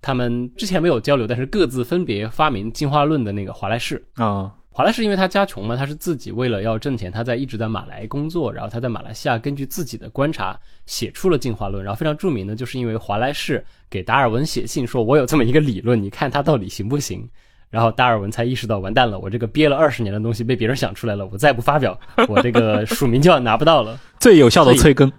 [0.00, 4.50] 他们之前没有交流，但是各自分别发明进化论的那个华莱士啊。
[4.70, 11.84] 华莱士因为他家穷嘛，他是自己为了要挣钱，他在一直在马来工作，然后他在马来西亚根据自己的观察写出了进化论。
[11.84, 17.28] 然后非常著名的就是因为华莱士给达尔文写信说：“我有这么一个理论，你看他到底行不行？”
[17.70, 21.98] 然后达尔文才意识到完蛋了，我这个憋了二十年的东西被别人想出来了，我再不发表，
[22.28, 23.98] 我这个署名就要拿不到了。
[24.18, 25.10] 最有效的催更。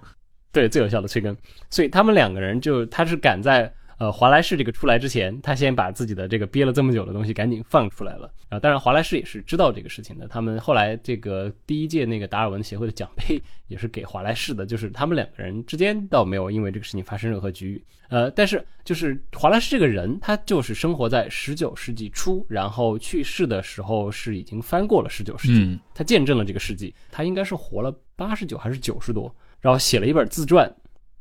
[0.56, 1.36] 对，最有效的催更，
[1.69, 8.30] 所以他们两个人就他是赶在呃，华莱士这个出来之前，他先把自己的这个憋了这么久的东西赶紧放出来了。
[8.49, 10.27] 啊，当然华莱士也是知道这个事情的。
[10.27, 17.84] 他们后来这个第一届那个达尔文协会的奖杯也是给华莱士的，就是他们两个人之间倒没有因为这个事情发生任何局域。
[18.10, 29.34] 呃，但是就是华莱士这个人，他就是生活在十九世纪初，然后去世的时候是已经翻过了十九世纪，嗯他见证了这个世纪，他应该是活了八十九还是九十多，
[29.66, 30.72] 然后写了一本自传。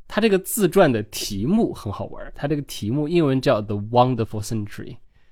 [0.07, 4.67] 他这个自传的题目很好玩，他这个题目英文叫《The Wonderful Century》，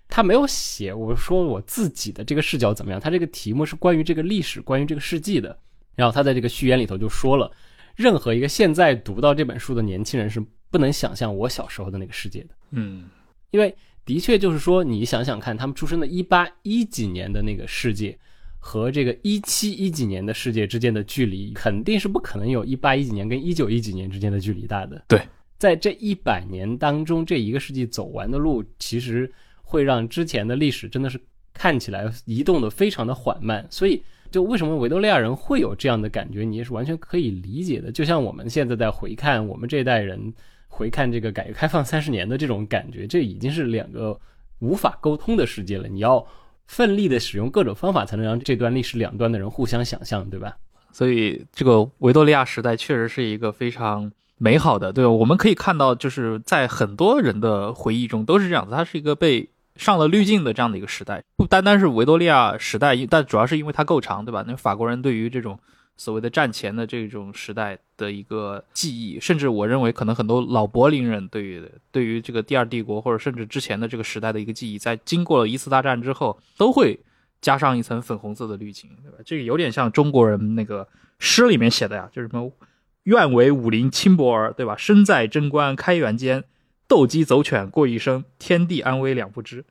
[0.09, 5.59] 他没有写我说我自己的这个视角怎么样，他这个题目是关于这个历史、关于这个世纪的。
[5.95, 7.53] 然后他在这个序言里头就说了，
[7.95, 12.55] 任何一个现在读到这本书的年轻人是不能想象我小时候的那个世界的。
[12.71, 13.11] 嗯
[13.51, 13.77] 因为
[14.07, 18.19] 的确就是说，你想想看，他们出生的一八一几年的那个世界，
[18.65, 25.03] 和这个一七一几年的世界之间的距离，肯定是不可能有一八一几年跟一九一几年之间的距离大的。
[25.09, 25.21] 对，
[25.59, 29.29] 在这一百年当中，这一个世纪走完的路，其实
[29.63, 31.21] 会让之前的历史真的是
[31.53, 34.01] 看起来移动的非常的缓慢，所以。
[34.31, 37.93] 就为什么维多利亚人会有这样的感觉，你也是完全可以理解的。
[37.93, 40.33] 就像我们现在在回看我们这一代人
[40.69, 44.19] 回看这个改革开放三十年的这种感觉，这已经是两个
[44.61, 45.87] 无法沟通的世界了。
[45.87, 46.27] 你要
[46.73, 50.57] 奋力的使用各种方法，才能让这段历史两端的人互相想象，对吧？
[50.91, 55.11] 所以这个维多利亚时代确实是一个非常美好的，对吧？
[55.11, 64.43] 我们可以看到，就是在很多人的回忆中都是这样子，它是一个被上了滤镜的这样的一个时代，不单单是维多利亚时代，但主要是因为它够长，对吧？
[64.49, 65.59] 那法国人对于这种
[66.03, 71.63] 所谓的战前的这种时代的一个记忆，甚至我认为可能很多老柏林人对于
[71.93, 76.99] 对于这个第二帝国或者甚至之前的这个时代的一个记忆，在经过了一次大战之后，都会
[77.41, 79.19] 加上一层粉红色的滤镜，对吧？
[79.25, 80.89] 这个有点像中国人那个
[81.21, 82.51] 诗里面写的呀，就是什么
[83.05, 84.77] “愿为武林轻薄儿”，对吧？
[84.77, 86.43] 身在贞观开元间，
[86.89, 89.65] 斗鸡走犬过一生，天地安危两不知。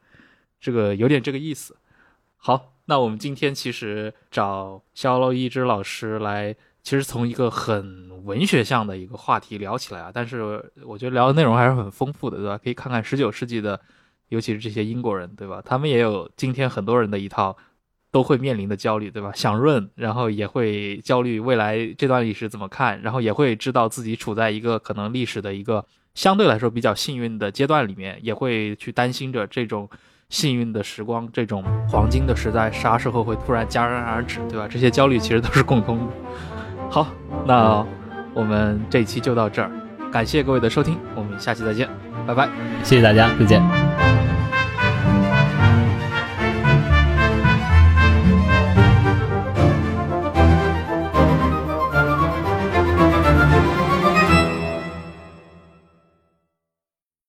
[0.61, 1.75] 这个有点这个意思。
[2.37, 6.53] 好，那我们今天其实找肖一之老师来，
[6.83, 12.57] 其实从一个很文学向的一个话题聊起来啊，但是我觉得聊的内容还是很丰富的，对吧？
[12.57, 13.79] 可以看看十九世纪的，
[14.29, 15.61] 尤其是这些英国人，对吧？
[15.63, 17.55] 他们也有今天很多人的一套
[18.11, 19.31] 都会面临的焦虑，对吧？
[19.33, 25.85] 想润，然后也会焦虑未来这段历史怎么看，然后也会知道自己处在一个可能历史的一个
[26.15, 29.89] 相对来说比较幸运的阶段里面，也会去担心着这种。
[30.31, 34.67] 幸运的时光，这种黄金的时代，啥时候会突然戛然而止，对吧？
[34.67, 36.05] 这些焦虑其实都是共通的。
[36.89, 37.05] 好，
[37.45, 37.85] 那
[38.33, 39.69] 我们这一期就到这儿，
[40.11, 41.87] 感谢各位的收听，我们下期再见，
[42.25, 42.49] 拜拜。
[42.81, 44.00] 谢谢大家，再见。